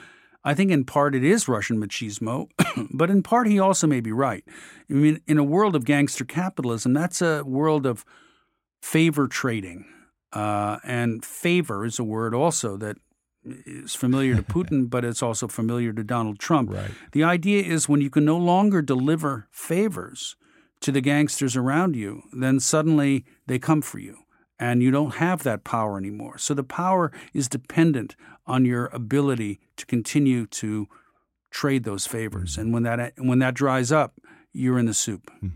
I 0.44 0.54
think 0.54 0.70
in 0.70 0.84
part 0.84 1.14
it 1.14 1.24
is 1.24 1.48
Russian 1.48 1.78
machismo, 1.78 2.48
but 2.90 3.10
in 3.10 3.22
part 3.22 3.48
he 3.48 3.58
also 3.58 3.86
may 3.86 4.00
be 4.00 4.12
right. 4.12 4.44
I 4.88 4.94
mean, 4.94 5.20
in 5.26 5.38
a 5.38 5.44
world 5.44 5.74
of 5.74 5.84
gangster 5.84 6.24
capitalism, 6.24 6.92
that's 6.92 7.20
a 7.20 7.42
world 7.44 7.86
of 7.86 8.04
favor 8.80 9.26
trading. 9.28 9.86
Uh, 10.32 10.78
and 10.84 11.24
favor 11.24 11.84
is 11.84 11.98
a 11.98 12.04
word 12.04 12.34
also 12.34 12.76
that 12.76 12.96
is 13.44 13.94
familiar 13.94 14.36
to 14.36 14.42
Putin, 14.54 14.88
but 14.88 15.04
it's 15.04 15.22
also 15.22 15.48
familiar 15.48 15.92
to 15.92 16.04
Donald 16.04 16.38
Trump. 16.38 16.70
Right. 16.70 16.90
The 17.12 17.24
idea 17.24 17.62
is 17.62 17.88
when 17.88 18.00
you 18.00 18.10
can 18.10 18.24
no 18.24 18.36
longer 18.36 18.82
deliver 18.82 19.48
favors 19.50 20.36
to 20.80 20.92
the 20.92 21.00
gangsters 21.00 21.56
around 21.56 21.96
you, 21.96 22.22
then 22.32 22.60
suddenly 22.60 23.24
they 23.46 23.58
come 23.58 23.82
for 23.82 23.98
you 23.98 24.18
and 24.58 24.82
you 24.82 24.90
don't 24.90 25.16
have 25.16 25.42
that 25.44 25.64
power 25.64 25.98
anymore. 25.98 26.38
So 26.38 26.54
the 26.54 26.64
power 26.64 27.12
is 27.32 27.48
dependent 27.48 28.16
on 28.46 28.64
your 28.64 28.86
ability 28.86 29.60
to 29.76 29.86
continue 29.86 30.46
to 30.46 30.88
trade 31.50 31.84
those 31.84 32.06
favors. 32.06 32.58
And 32.58 32.72
when 32.72 32.82
that 32.82 33.14
when 33.16 33.38
that 33.38 33.54
dries 33.54 33.92
up, 33.92 34.14
you're 34.52 34.78
in 34.78 34.86
the 34.86 34.94
soup. 34.94 35.30
Hmm. 35.40 35.48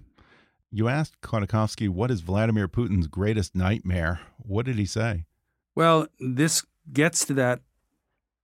You 0.71 0.89
asked 0.89 1.21
Khodorkovsky 1.21 1.89
what 1.89 2.11
is 2.11 2.23
Vladimir 2.23 2.67
Putin's 2.67 3.07
greatest 3.07 3.55
nightmare. 3.55 4.21
What 4.39 4.65
did 4.65 4.77
he 4.77 4.87
say? 4.87 5.27
Well, 5.75 6.07
this 6.19 6.65
gets 6.93 7.25
to 7.27 7.35
that 7.35 7.61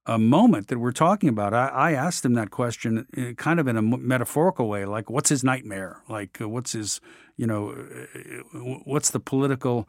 a 0.07 0.12
uh, 0.12 0.18
moment 0.18 0.68
that 0.68 0.79
we're 0.79 0.92
talking 0.92 1.29
about. 1.29 1.53
I, 1.53 1.68
I, 1.68 1.92
asked 1.92 2.25
him 2.25 2.33
that 2.33 2.51
question 2.51 3.07
uh, 3.14 3.35
kind 3.35 3.61
of 3.61 3.68
in 3.68 3.77
a 3.77 3.83
metaphorical 3.83 4.66
way, 4.66 4.87
like, 4.87 5.11
what's 5.11 5.29
his 5.29 5.44
nightmare? 5.44 6.01
Like, 6.09 6.40
uh, 6.40 6.49
what's 6.49 6.73
his, 6.73 7.03
you 7.37 7.47
know, 7.47 7.75
what's 8.85 9.11
the 9.11 9.21
political 9.21 9.87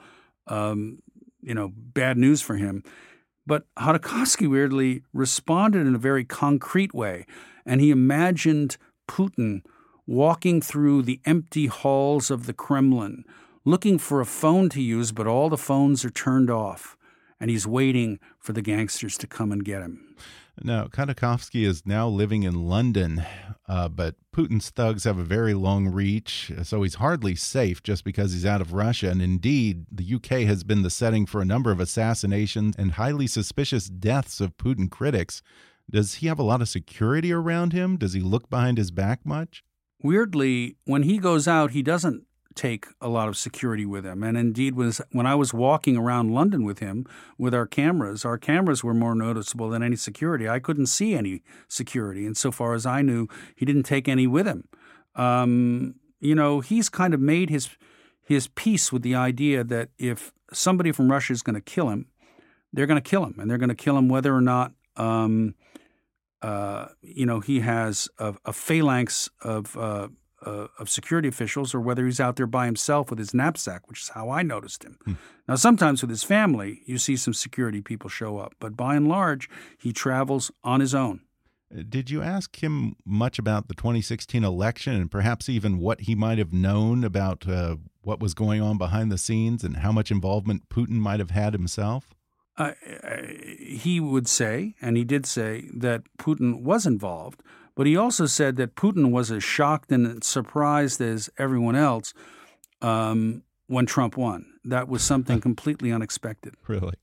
um, 0.50 1.00
you 1.42 1.54
know, 1.54 1.72
bad 1.76 2.18
news 2.18 2.42
for 2.42 2.56
him. 2.56 2.84
But 3.46 3.64
Khodorkovsky 3.76 4.50
weirdly 4.50 5.04
responded 5.14 5.88
in 5.88 5.96
a 5.96 6.00
very 6.00 6.24
concrete 6.24 6.94
way, 6.94 7.26
and 7.66 7.82
he 7.82 7.90
imagined 7.90 8.78
Putin 9.08 9.62
walking 10.06 10.62
through 10.62 11.04
the 11.04 11.20
empty 11.26 11.68
halls 11.68 12.30
of 12.30 12.46
the 12.46 12.54
Kremlin, 12.54 13.24
looking 13.66 13.98
for 13.98 14.22
a 14.22 14.26
phone 14.26 14.70
to 14.70 14.82
use, 14.82 15.12
but 15.12 15.28
all 15.28 15.50
the 15.50 15.58
phones 15.58 16.04
are 16.04 16.10
turned 16.10 16.50
off, 16.50 16.98
and 17.40 17.50
he's 17.50 17.68
waiting 17.68 18.20
for 18.40 18.54
the 18.54 18.62
gangsters 18.62 19.18
to 19.18 19.28
come 19.28 19.52
and 19.52 19.64
get 19.64 19.82
him. 19.82 20.16
Now, 20.62 20.86
Khodorkovsky 20.86 21.66
is 21.66 21.86
now 21.86 22.08
living 22.08 22.44
in 22.44 22.68
London, 22.68 23.24
uh, 23.68 23.88
but 23.88 24.16
Putin's 24.36 24.70
thugs 24.70 25.06
have 25.06 25.18
a 25.18 25.24
very 25.24 25.54
long 25.54 25.88
reach, 25.88 26.52
so 26.64 26.84
he's 26.84 26.96
hardly 26.96 27.36
safe 27.36 27.82
just 27.82 28.04
because 28.04 28.34
he's 28.34 28.46
out 28.46 28.62
of 28.62 28.74
Russia. 28.74 29.10
And 29.10 29.22
indeed, 29.22 29.86
the 29.92 30.16
UK 30.16 30.48
has 30.48 30.64
been 30.64 30.82
the 30.82 30.90
setting 30.90 31.26
for 31.26 31.42
a 31.42 31.46
number 31.46 31.72
of 31.72 31.80
assassinations 31.80 32.76
and 32.78 32.94
highly 32.94 33.28
suspicious 33.28 33.88
deaths 33.88 34.42
of 34.42 34.58
Putin 34.58 34.90
critics. 34.90 35.42
Does 35.90 36.16
he 36.16 36.28
have 36.28 36.40
a 36.40 36.44
lot 36.44 36.62
of 36.62 36.70
security 36.70 37.32
around 37.32 37.74
him? 37.74 37.98
Does 37.98 38.14
he 38.14 38.20
look 38.20 38.50
behind 38.50 38.78
his 38.78 38.92
back 38.92 39.26
much? 39.26 39.64
Weirdly, 40.02 40.78
when 40.86 41.04
he 41.04 41.18
goes 41.18 41.48
out, 41.48 41.72
he 41.72 41.82
doesn't 41.84 42.26
take 42.56 42.88
a 43.00 43.08
lot 43.08 43.28
of 43.28 43.38
security 43.38 43.86
with 43.86 44.06
him. 44.06 44.24
And 44.24 44.38
indeed, 44.38 44.76
was 44.76 45.02
when 45.12 45.26
I 45.26 45.36
was 45.36 45.54
walking 45.54 45.98
around 45.98 46.34
London 46.34 46.64
with 46.64 46.80
him 46.80 47.06
with 47.38 47.54
our 47.54 47.66
cameras, 47.66 48.26
our 48.26 48.38
cameras 48.38 48.84
were 48.84 48.94
more 48.94 49.16
noticeable 49.16 49.70
than 49.70 49.84
any 49.84 49.96
security. 49.96 50.50
I 50.50 50.60
couldn't 50.60 50.88
see 50.88 51.16
any 51.16 51.44
security, 51.68 52.26
and 52.26 52.36
so 52.36 52.52
far 52.52 52.74
as 52.74 52.86
I 52.86 53.02
knew, 53.02 53.28
he 53.56 53.66
didn't 53.66 53.84
take 53.84 54.08
any 54.08 54.28
with 54.28 54.48
him. 54.48 54.68
Um, 55.16 55.96
you 56.20 56.36
know, 56.36 56.60
he's 56.60 56.90
kind 56.90 57.14
of 57.14 57.20
made 57.20 57.50
his 57.50 57.70
his 58.22 58.48
peace 58.50 58.92
with 58.92 59.02
the 59.02 59.16
idea 59.16 59.64
that 59.64 59.90
if 59.98 60.32
somebody 60.54 60.92
from 60.92 61.12
Russia 61.12 61.34
is 61.34 61.42
going 61.42 61.56
to 61.56 61.62
kill 61.62 61.90
him, 61.90 62.08
they're 62.72 62.86
going 62.86 63.02
to 63.02 63.10
kill 63.10 63.24
him, 63.24 63.36
and 63.40 63.50
they're 63.50 63.58
going 63.58 63.70
to 63.70 63.76
kill 63.76 63.98
him 63.98 64.10
whether 64.10 64.36
or 64.36 64.42
not. 64.42 64.74
Um, 64.96 65.56
uh, 66.42 66.88
you 67.02 67.26
know, 67.26 67.40
he 67.40 67.62
has 67.62 68.08
a, 68.18 68.36
a 68.46 68.54
phalanx 68.54 69.30
of 69.42 69.76
uh, 69.76 70.08
uh, 70.46 70.68
of 70.78 70.90
security 70.90 71.28
officials 71.28 71.74
or 71.74 71.80
whether 71.80 72.06
he's 72.06 72.20
out 72.20 72.36
there 72.36 72.48
by 72.48 72.66
himself 72.66 73.10
with 73.10 73.20
his 73.20 73.34
knapsack, 73.34 73.88
which 73.90 74.02
is 74.02 74.10
how 74.10 74.30
I 74.30 74.44
noticed 74.44 74.84
him. 74.84 74.98
Hmm. 75.06 75.14
Now, 75.48 75.56
sometimes 75.56 76.02
with 76.02 76.10
his 76.10 76.24
family, 76.24 76.82
you 76.86 76.98
see 76.98 77.16
some 77.16 77.34
security 77.34 77.82
people 77.82 78.10
show 78.10 78.38
up, 78.38 78.54
but 78.60 78.78
by 78.78 78.96
and 78.96 79.08
large, 79.08 79.50
he 79.78 79.92
travels 79.92 80.52
on 80.64 80.80
his 80.80 80.94
own. 80.94 81.22
Uh, 81.76 81.84
did 81.88 82.10
you 82.10 82.22
ask 82.22 82.64
him 82.64 82.96
much 83.06 83.40
about 83.40 83.68
the 83.68 83.74
2016 83.74 84.44
election 84.44 84.94
and 84.94 85.12
perhaps 85.12 85.50
even 85.50 85.80
what 85.80 86.02
he 86.02 86.16
might 86.16 86.38
have 86.38 86.54
known 86.54 87.04
about 87.04 87.48
uh, 87.48 87.76
what 88.02 88.20
was 88.20 88.34
going 88.34 88.62
on 88.62 88.78
behind 88.78 89.12
the 89.12 89.18
scenes 89.18 89.64
and 89.64 89.78
how 89.78 89.92
much 89.92 90.12
involvement 90.12 90.70
Putin 90.70 91.00
might 91.00 91.20
have 91.20 91.32
had 91.32 91.54
himself? 91.54 92.16
Uh, 92.58 92.74
he 93.58 94.00
would 94.02 94.28
say, 94.28 94.76
and 94.82 94.98
he 94.98 95.04
did 95.06 95.26
say, 95.26 95.70
that 95.74 96.04
Putin 96.18 96.62
was 96.62 96.86
involved, 96.86 97.42
but 97.80 97.88
he 97.88 97.96
also 97.96 98.26
said 98.26 98.58
that 98.58 98.76
Putin 98.76 99.10
was 99.10 99.32
as 99.32 99.42
shocked 99.42 99.90
and 99.90 100.22
surprised 100.22 101.00
as 101.00 101.30
everyone 101.38 101.78
else 101.78 102.14
um, 102.82 103.44
when 103.68 103.86
Trump 103.86 104.18
won. 104.18 104.48
That 104.66 104.90
was 104.90 105.02
something 105.02 105.40
completely 105.40 105.90
unexpected. 105.90 106.56
Really? 106.68 106.96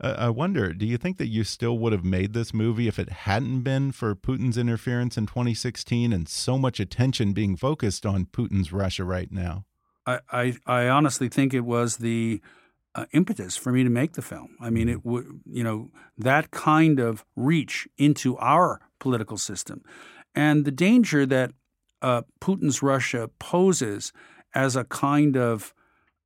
Uh, 0.00 0.14
I 0.16 0.30
wonder, 0.30 0.72
do 0.72 0.86
you 0.86 0.96
think 0.96 1.18
that 1.18 1.26
you 1.26 1.44
still 1.44 1.76
would 1.76 1.92
have 1.92 2.02
made 2.02 2.32
this 2.32 2.54
movie 2.54 2.88
if 2.88 2.98
it 2.98 3.10
hadn't 3.10 3.60
been 3.60 3.92
for 3.92 4.14
Putin's 4.14 4.56
interference 4.56 5.18
in 5.18 5.26
2016 5.26 6.14
and 6.14 6.30
so 6.30 6.56
much 6.56 6.80
attention 6.80 7.34
being 7.34 7.54
focused 7.54 8.06
on 8.06 8.24
Putin's 8.24 8.72
Russia 8.72 9.04
right 9.04 9.30
now? 9.30 9.66
I, 10.06 10.20
I, 10.32 10.56
I 10.64 10.88
honestly 10.88 11.28
think 11.28 11.52
it 11.52 11.60
was 11.60 11.98
the 11.98 12.40
uh, 12.94 13.04
impetus 13.12 13.58
for 13.58 13.70
me 13.70 13.84
to 13.84 13.90
make 13.90 14.14
the 14.14 14.22
film. 14.22 14.56
I 14.60 14.70
mean, 14.70 14.88
it 14.88 15.00
mm-hmm. 15.00 15.10
would, 15.10 15.40
you 15.44 15.62
know, 15.62 15.90
that 16.16 16.52
kind 16.52 17.00
of 17.00 17.26
reach 17.36 17.86
into 17.98 18.38
our 18.38 18.80
political 19.04 19.36
system. 19.36 19.82
And 20.34 20.64
the 20.64 20.76
danger 20.88 21.26
that 21.26 21.52
uh, 22.00 22.22
Putin's 22.40 22.82
Russia 22.82 23.30
poses 23.38 24.12
as 24.54 24.76
a 24.76 24.84
kind 24.84 25.36
of 25.36 25.74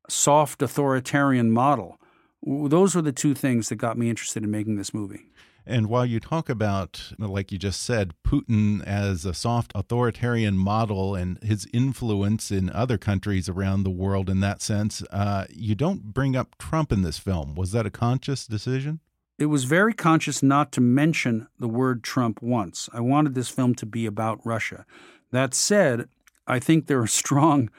soft 0.09 0.63
authoritarian 0.63 1.51
model. 1.51 1.99
Those 2.47 2.95
were 2.95 3.03
the 3.03 3.13
two 3.13 3.35
things 3.35 3.69
that 3.69 3.77
got 3.77 3.99
me 3.99 4.09
interested 4.09 4.45
in 4.45 4.51
making 4.51 4.77
this 4.77 4.95
movie. 4.95 5.25
And 5.67 5.89
while 5.89 6.07
you 6.07 6.19
talk 6.19 6.49
about, 6.49 7.13
like 7.19 7.53
you 7.53 7.59
just 7.59 7.83
said, 7.83 8.15
Putin 8.27 8.83
as 8.85 9.27
a 9.27 9.35
soft 9.35 9.71
authoritarian 9.75 10.57
model 10.57 11.15
and 11.15 11.39
his 11.43 11.67
influence 11.75 12.51
in 12.51 12.71
other 12.71 12.97
countries 12.97 13.51
around 13.51 13.83
the 13.83 13.91
world 13.91 14.31
in 14.31 14.41
that 14.41 14.63
sense, 14.63 15.03
uh, 15.11 15.45
you 15.51 15.75
don't 15.75 16.15
bring 16.15 16.35
up 16.37 16.57
Trump 16.59 16.91
in 16.91 17.03
this 17.03 17.19
film. 17.19 17.55
Was 17.55 17.73
that 17.73 17.85
a 17.85 17.91
conscious 17.91 18.47
decision? 18.47 19.01
It 19.39 19.47
was 19.47 19.65
very 19.65 19.95
conscious 19.95 20.43
not 20.43 20.73
to 20.73 20.81
mention 20.81 21.47
the 21.59 21.69
word 21.69 22.03
Trump 22.03 22.43
once. 22.43 22.89
I 22.93 23.01
wanted 23.01 23.35
this 23.35 23.49
film 23.49 23.75
to 23.77 23.87
be 23.87 24.07
about 24.07 24.45
Russia. 24.45 24.85
That 25.31 25.55
said, 25.55 26.09
I 26.47 26.59
think 26.59 26.87
there 26.87 27.01
are 27.01 27.07
strong 27.23 27.71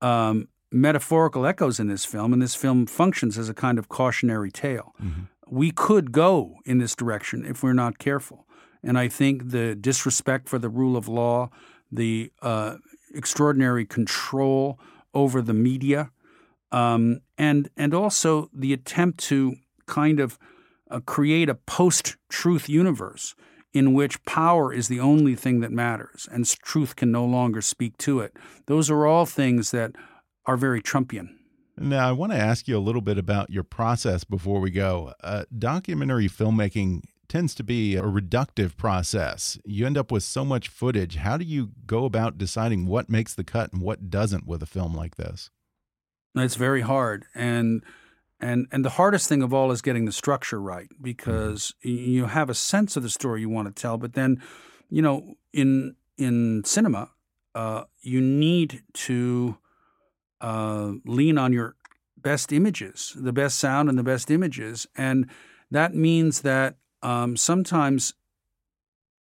um, 0.00 0.48
metaphorical 0.72 1.46
echoes 1.46 1.78
in 1.78 1.88
this 1.88 2.04
film, 2.04 2.32
and 2.32 2.42
this 2.42 2.54
film 2.54 2.86
functions 2.86 3.38
as 3.38 3.48
a 3.48 3.54
kind 3.54 3.78
of 3.78 3.88
cautionary 3.88 4.50
tale. 4.50 4.94
Mm 5.00 5.08
-hmm 5.08 5.26
we 5.48 5.70
could 5.70 6.12
go 6.12 6.56
in 6.64 6.78
this 6.78 6.94
direction 6.94 7.44
if 7.44 7.62
we're 7.62 7.72
not 7.72 7.98
careful. 7.98 8.46
And 8.82 8.98
I 8.98 9.08
think 9.08 9.50
the 9.50 9.74
disrespect 9.74 10.48
for 10.48 10.58
the 10.58 10.68
rule 10.68 10.96
of 10.96 11.08
law, 11.08 11.50
the 11.90 12.32
uh, 12.42 12.76
extraordinary 13.14 13.86
control 13.86 14.78
over 15.14 15.40
the 15.40 15.54
media, 15.54 16.10
um, 16.72 17.20
and 17.38 17.70
and 17.76 17.94
also 17.94 18.50
the 18.52 18.72
attempt 18.72 19.18
to 19.24 19.56
kind 19.86 20.20
of 20.20 20.38
uh, 20.90 21.00
create 21.00 21.48
a 21.48 21.54
post-truth 21.54 22.68
universe 22.68 23.34
in 23.72 23.92
which 23.92 24.22
power 24.24 24.72
is 24.72 24.88
the 24.88 25.00
only 25.00 25.34
thing 25.34 25.60
that 25.60 25.70
matters 25.70 26.28
and 26.32 26.46
truth 26.60 26.96
can 26.96 27.10
no 27.10 27.24
longer 27.24 27.60
speak 27.60 27.96
to 27.98 28.20
it. 28.20 28.36
Those 28.66 28.90
are 28.90 29.06
all 29.06 29.26
things 29.26 29.70
that 29.72 29.92
are 30.46 30.56
very 30.56 30.80
Trumpian. 30.80 31.28
Now, 31.78 32.08
I 32.08 32.12
want 32.12 32.32
to 32.32 32.38
ask 32.38 32.66
you 32.66 32.78
a 32.78 32.80
little 32.80 33.02
bit 33.02 33.18
about 33.18 33.50
your 33.50 33.64
process 33.64 34.24
before 34.24 34.60
we 34.60 34.70
go. 34.70 35.12
Uh, 35.22 35.44
documentary 35.58 36.26
filmmaking 36.26 37.02
tends 37.28 37.54
to 37.56 37.64
be 37.64 37.96
a 37.96 38.02
reductive 38.02 38.76
process. 38.78 39.58
You 39.64 39.84
end 39.84 39.98
up 39.98 40.10
with 40.10 40.22
so 40.22 40.42
much 40.44 40.68
footage. 40.68 41.16
How 41.16 41.36
do 41.36 41.44
you 41.44 41.72
go 41.84 42.06
about 42.06 42.38
deciding 42.38 42.86
what 42.86 43.10
makes 43.10 43.34
the 43.34 43.44
cut 43.44 43.72
and 43.72 43.82
what 43.82 44.08
doesn't 44.08 44.46
with 44.46 44.62
a 44.62 44.66
film 44.66 44.94
like 44.94 45.16
this? 45.16 45.50
It's 46.34 46.54
very 46.54 46.82
hard, 46.82 47.24
and 47.34 47.82
and 48.40 48.66
and 48.70 48.84
the 48.84 48.90
hardest 48.90 49.28
thing 49.28 49.42
of 49.42 49.54
all 49.54 49.70
is 49.70 49.82
getting 49.82 50.04
the 50.04 50.12
structure 50.12 50.60
right 50.60 50.88
because 51.00 51.74
mm 51.82 51.90
-hmm. 51.90 52.06
you 52.08 52.26
have 52.26 52.50
a 52.50 52.54
sense 52.54 52.98
of 52.98 53.02
the 53.02 53.10
story 53.10 53.40
you 53.40 53.50
want 53.50 53.68
to 53.68 53.82
tell, 53.82 53.98
but 53.98 54.12
then, 54.12 54.42
you 54.88 55.02
know, 55.02 55.36
in 55.52 55.96
in 56.16 56.62
cinema, 56.64 57.10
uh, 57.54 57.84
you 58.02 58.20
need 58.20 58.82
to 58.92 59.58
uh, 60.40 60.92
lean 61.04 61.38
on 61.38 61.52
your 61.52 61.74
best 62.16 62.52
images, 62.52 63.14
the 63.16 63.32
best 63.32 63.58
sound 63.58 63.88
and 63.88 63.98
the 63.98 64.04
best 64.04 64.30
images. 64.30 64.86
And 64.96 65.30
that 65.70 65.94
means 65.94 66.40
that 66.40 66.76
um, 67.02 67.36
sometimes 67.36 68.14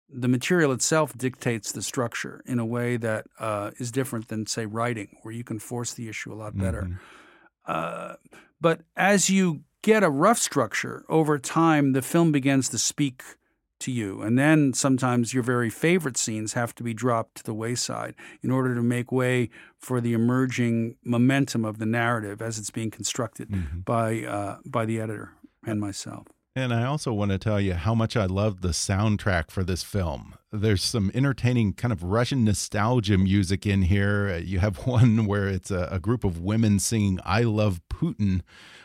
the 0.08 0.28
material 0.28 0.72
itself 0.72 1.16
dictates 1.16 1.72
the 1.72 1.82
structure 1.82 2.42
in 2.46 2.58
a 2.58 2.66
way 2.66 2.96
that 2.96 3.26
uh, 3.38 3.70
is 3.78 3.90
different 3.90 4.28
than, 4.28 4.46
say, 4.46 4.66
writing, 4.66 5.16
where 5.22 5.32
you 5.32 5.44
can 5.44 5.58
force 5.58 5.94
the 5.94 6.08
issue 6.08 6.32
a 6.32 6.34
lot 6.34 6.56
better. 6.56 6.82
Mm-hmm. 6.82 7.19
Uh, 7.70 8.16
but 8.60 8.80
as 8.96 9.30
you 9.30 9.62
get 9.82 10.02
a 10.02 10.10
rough 10.10 10.38
structure 10.38 11.04
over 11.08 11.38
time, 11.38 11.92
the 11.92 12.02
film 12.02 12.32
begins 12.32 12.68
to 12.68 12.78
speak 12.78 13.22
to 13.78 13.92
you. 13.92 14.20
And 14.22 14.36
then 14.38 14.74
sometimes 14.74 15.32
your 15.32 15.44
very 15.44 15.70
favorite 15.70 16.16
scenes 16.16 16.52
have 16.54 16.74
to 16.74 16.82
be 16.82 16.92
dropped 16.92 17.36
to 17.36 17.44
the 17.44 17.54
wayside 17.54 18.14
in 18.42 18.50
order 18.50 18.74
to 18.74 18.82
make 18.82 19.12
way 19.12 19.50
for 19.78 20.00
the 20.00 20.12
emerging 20.12 20.96
momentum 21.04 21.64
of 21.64 21.78
the 21.78 21.86
narrative 21.86 22.42
as 22.42 22.58
it's 22.58 22.70
being 22.70 22.90
constructed 22.90 23.48
mm-hmm. 23.48 23.80
by 23.80 24.24
uh, 24.24 24.58
by 24.66 24.84
the 24.84 25.00
editor 25.00 25.30
and 25.64 25.80
myself. 25.80 26.26
And 26.56 26.74
I 26.74 26.84
also 26.84 27.12
want 27.12 27.30
to 27.30 27.38
tell 27.38 27.60
you 27.60 27.74
how 27.74 27.94
much 27.94 28.16
I 28.16 28.26
love 28.26 28.60
the 28.60 28.70
soundtrack 28.70 29.50
for 29.50 29.62
this 29.62 29.84
film. 29.84 30.34
There's 30.52 30.82
some 30.82 31.12
entertaining 31.14 31.74
kind 31.74 31.92
of 31.92 32.02
Russian 32.02 32.44
nostalgia 32.44 33.16
music 33.16 33.66
in 33.66 33.82
here. 33.82 34.36
You 34.38 34.58
have 34.58 34.78
one 34.86 35.26
where 35.26 35.48
it's 35.48 35.70
a, 35.70 35.88
a 35.92 35.98
group 36.00 36.24
of 36.24 36.40
women 36.40 36.78
singing 36.78 37.20
"I 37.24 37.42
Love 37.42 37.80
Putin." 37.88 38.40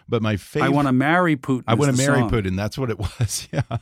But 0.08 0.22
my 0.22 0.38
favorite, 0.38 0.68
I 0.68 0.70
want 0.70 0.88
to 0.88 0.92
marry 0.92 1.36
Putin. 1.36 1.64
I 1.68 1.74
want 1.74 1.90
to 1.90 1.98
marry 1.98 2.20
song. 2.20 2.30
Putin. 2.30 2.56
That's 2.56 2.78
what 2.78 2.92
it 2.92 3.00
was. 3.20 3.48
Yeah. 3.54 3.78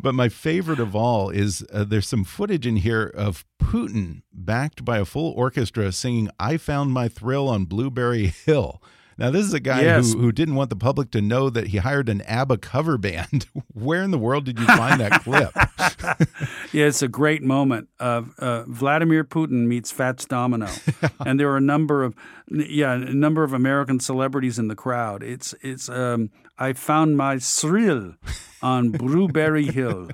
But 0.00 0.14
my 0.14 0.28
favorite 0.28 0.80
of 0.80 0.96
all 0.96 1.28
is 1.30 1.66
uh, 1.72 1.84
there's 1.84 2.08
some 2.08 2.24
footage 2.24 2.66
in 2.66 2.76
here 2.76 3.04
of 3.14 3.44
Putin 3.62 4.22
backed 4.32 4.84
by 4.84 4.98
a 4.98 5.04
full 5.04 5.32
orchestra 5.32 5.92
singing 5.92 6.30
"I 6.38 6.56
Found 6.56 6.92
My 6.92 7.08
Thrill 7.08 7.48
on 7.48 7.66
Blueberry 7.66 8.28
Hill." 8.28 8.82
Now, 9.18 9.30
this 9.30 9.46
is 9.46 9.54
a 9.54 9.60
guy 9.60 9.80
yes. 9.80 10.12
who, 10.12 10.20
who 10.20 10.32
didn't 10.32 10.56
want 10.56 10.68
the 10.68 10.76
public 10.76 11.10
to 11.12 11.22
know 11.22 11.48
that 11.48 11.68
he 11.68 11.78
hired 11.78 12.10
an 12.10 12.20
ABBA 12.22 12.58
cover 12.58 12.98
band. 12.98 13.46
Where 13.72 14.02
in 14.02 14.10
the 14.10 14.18
world 14.18 14.44
did 14.44 14.58
you 14.58 14.66
find 14.66 15.00
that 15.00 15.22
clip? 15.22 15.52
yeah, 16.72 16.86
it's 16.86 17.00
a 17.00 17.08
great 17.08 17.42
moment. 17.42 17.88
Uh, 17.98 18.22
uh, 18.38 18.64
Vladimir 18.66 19.24
Putin 19.24 19.66
meets 19.66 19.90
Fats 19.90 20.26
Domino, 20.26 20.68
and 21.20 21.40
there 21.40 21.50
are 21.50 21.56
a 21.56 21.62
number 21.62 22.02
of 22.02 22.14
yeah, 22.48 22.92
a 22.92 22.98
number 22.98 23.42
of 23.42 23.52
American 23.52 24.00
celebrities 24.00 24.58
in 24.58 24.68
the 24.68 24.76
crowd. 24.76 25.22
It's 25.22 25.54
it's 25.62 25.88
um, 25.88 26.30
I 26.58 26.74
found 26.74 27.16
my 27.16 27.38
thrill 27.38 28.14
on 28.62 28.90
Blueberry 28.90 29.66
Hill. 29.66 30.10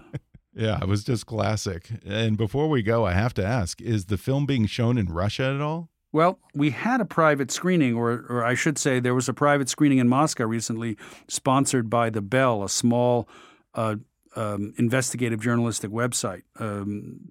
Yeah, 0.54 0.78
it 0.80 0.86
was 0.86 1.02
just 1.02 1.26
classic. 1.26 1.88
And 2.06 2.36
before 2.36 2.68
we 2.68 2.82
go, 2.82 3.04
I 3.04 3.12
have 3.12 3.34
to 3.34 3.44
ask: 3.44 3.80
Is 3.80 4.06
the 4.06 4.18
film 4.18 4.46
being 4.46 4.66
shown 4.66 4.96
in 4.96 5.06
Russia 5.06 5.52
at 5.54 5.60
all? 5.60 5.91
Well, 6.12 6.38
we 6.54 6.70
had 6.70 7.00
a 7.00 7.06
private 7.06 7.50
screening, 7.50 7.94
or, 7.94 8.26
or 8.28 8.44
I 8.44 8.54
should 8.54 8.78
say, 8.78 9.00
there 9.00 9.14
was 9.14 9.28
a 9.28 9.34
private 9.34 9.68
screening 9.68 9.98
in 9.98 10.08
Moscow 10.08 10.44
recently, 10.44 10.98
sponsored 11.26 11.88
by 11.88 12.10
the 12.10 12.20
Bell, 12.20 12.62
a 12.62 12.68
small 12.68 13.28
uh, 13.74 13.96
um, 14.36 14.74
investigative 14.76 15.40
journalistic 15.40 15.90
website. 15.90 16.42
Um, 16.58 17.30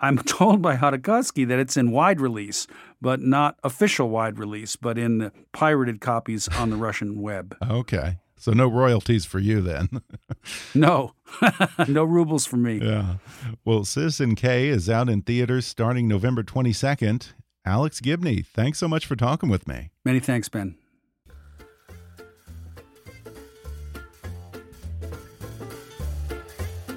I'm 0.00 0.18
told 0.24 0.62
by 0.62 0.76
Khodorkovsky 0.76 1.46
that 1.48 1.58
it's 1.58 1.76
in 1.76 1.90
wide 1.90 2.20
release, 2.20 2.66
but 3.00 3.20
not 3.20 3.58
official 3.62 4.08
wide 4.08 4.38
release, 4.38 4.76
but 4.76 4.98
in 4.98 5.18
the 5.18 5.32
pirated 5.52 6.00
copies 6.00 6.48
on 6.48 6.70
the 6.70 6.76
Russian 6.76 7.20
web. 7.20 7.56
Okay. 7.68 8.18
So 8.36 8.50
no 8.52 8.66
royalties 8.66 9.24
for 9.24 9.38
you 9.38 9.60
then. 9.60 9.88
no, 10.74 11.14
no 11.88 12.02
rubles 12.02 12.44
for 12.44 12.56
me. 12.56 12.80
Yeah. 12.82 13.18
Well, 13.64 13.84
Citizen 13.84 14.34
K 14.34 14.66
is 14.66 14.90
out 14.90 15.08
in 15.08 15.22
theaters 15.22 15.64
starting 15.64 16.08
November 16.08 16.42
22nd. 16.42 17.34
Alex 17.64 18.00
Gibney, 18.00 18.42
thanks 18.42 18.78
so 18.78 18.88
much 18.88 19.06
for 19.06 19.14
talking 19.14 19.48
with 19.48 19.68
me. 19.68 19.90
Many 20.04 20.18
thanks, 20.18 20.48
Ben. 20.48 20.74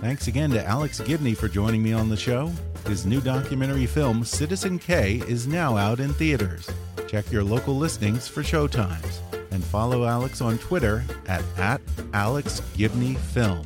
Thanks 0.01 0.27
again 0.27 0.51
to 0.51 0.63
Alex 0.65 0.99
Gibney 0.99 1.35
for 1.35 1.47
joining 1.47 1.81
me 1.83 1.93
on 1.93 2.09
the 2.09 2.17
show. 2.17 2.51
His 2.87 3.05
new 3.05 3.21
documentary 3.21 3.85
film, 3.85 4.23
Citizen 4.23 4.77
K, 4.77 5.21
is 5.27 5.47
now 5.47 5.77
out 5.77 5.99
in 5.99 6.13
theaters. 6.13 6.69
Check 7.07 7.31
your 7.31 7.43
local 7.43 7.75
listings 7.75 8.27
for 8.27 8.41
showtimes 8.41 9.19
and 9.51 9.63
follow 9.63 10.05
Alex 10.05 10.41
on 10.41 10.57
Twitter 10.57 11.03
at, 11.27 11.43
at 11.57 11.81
Alex 12.13 12.61
Gibney 12.75 13.15
Film. 13.15 13.65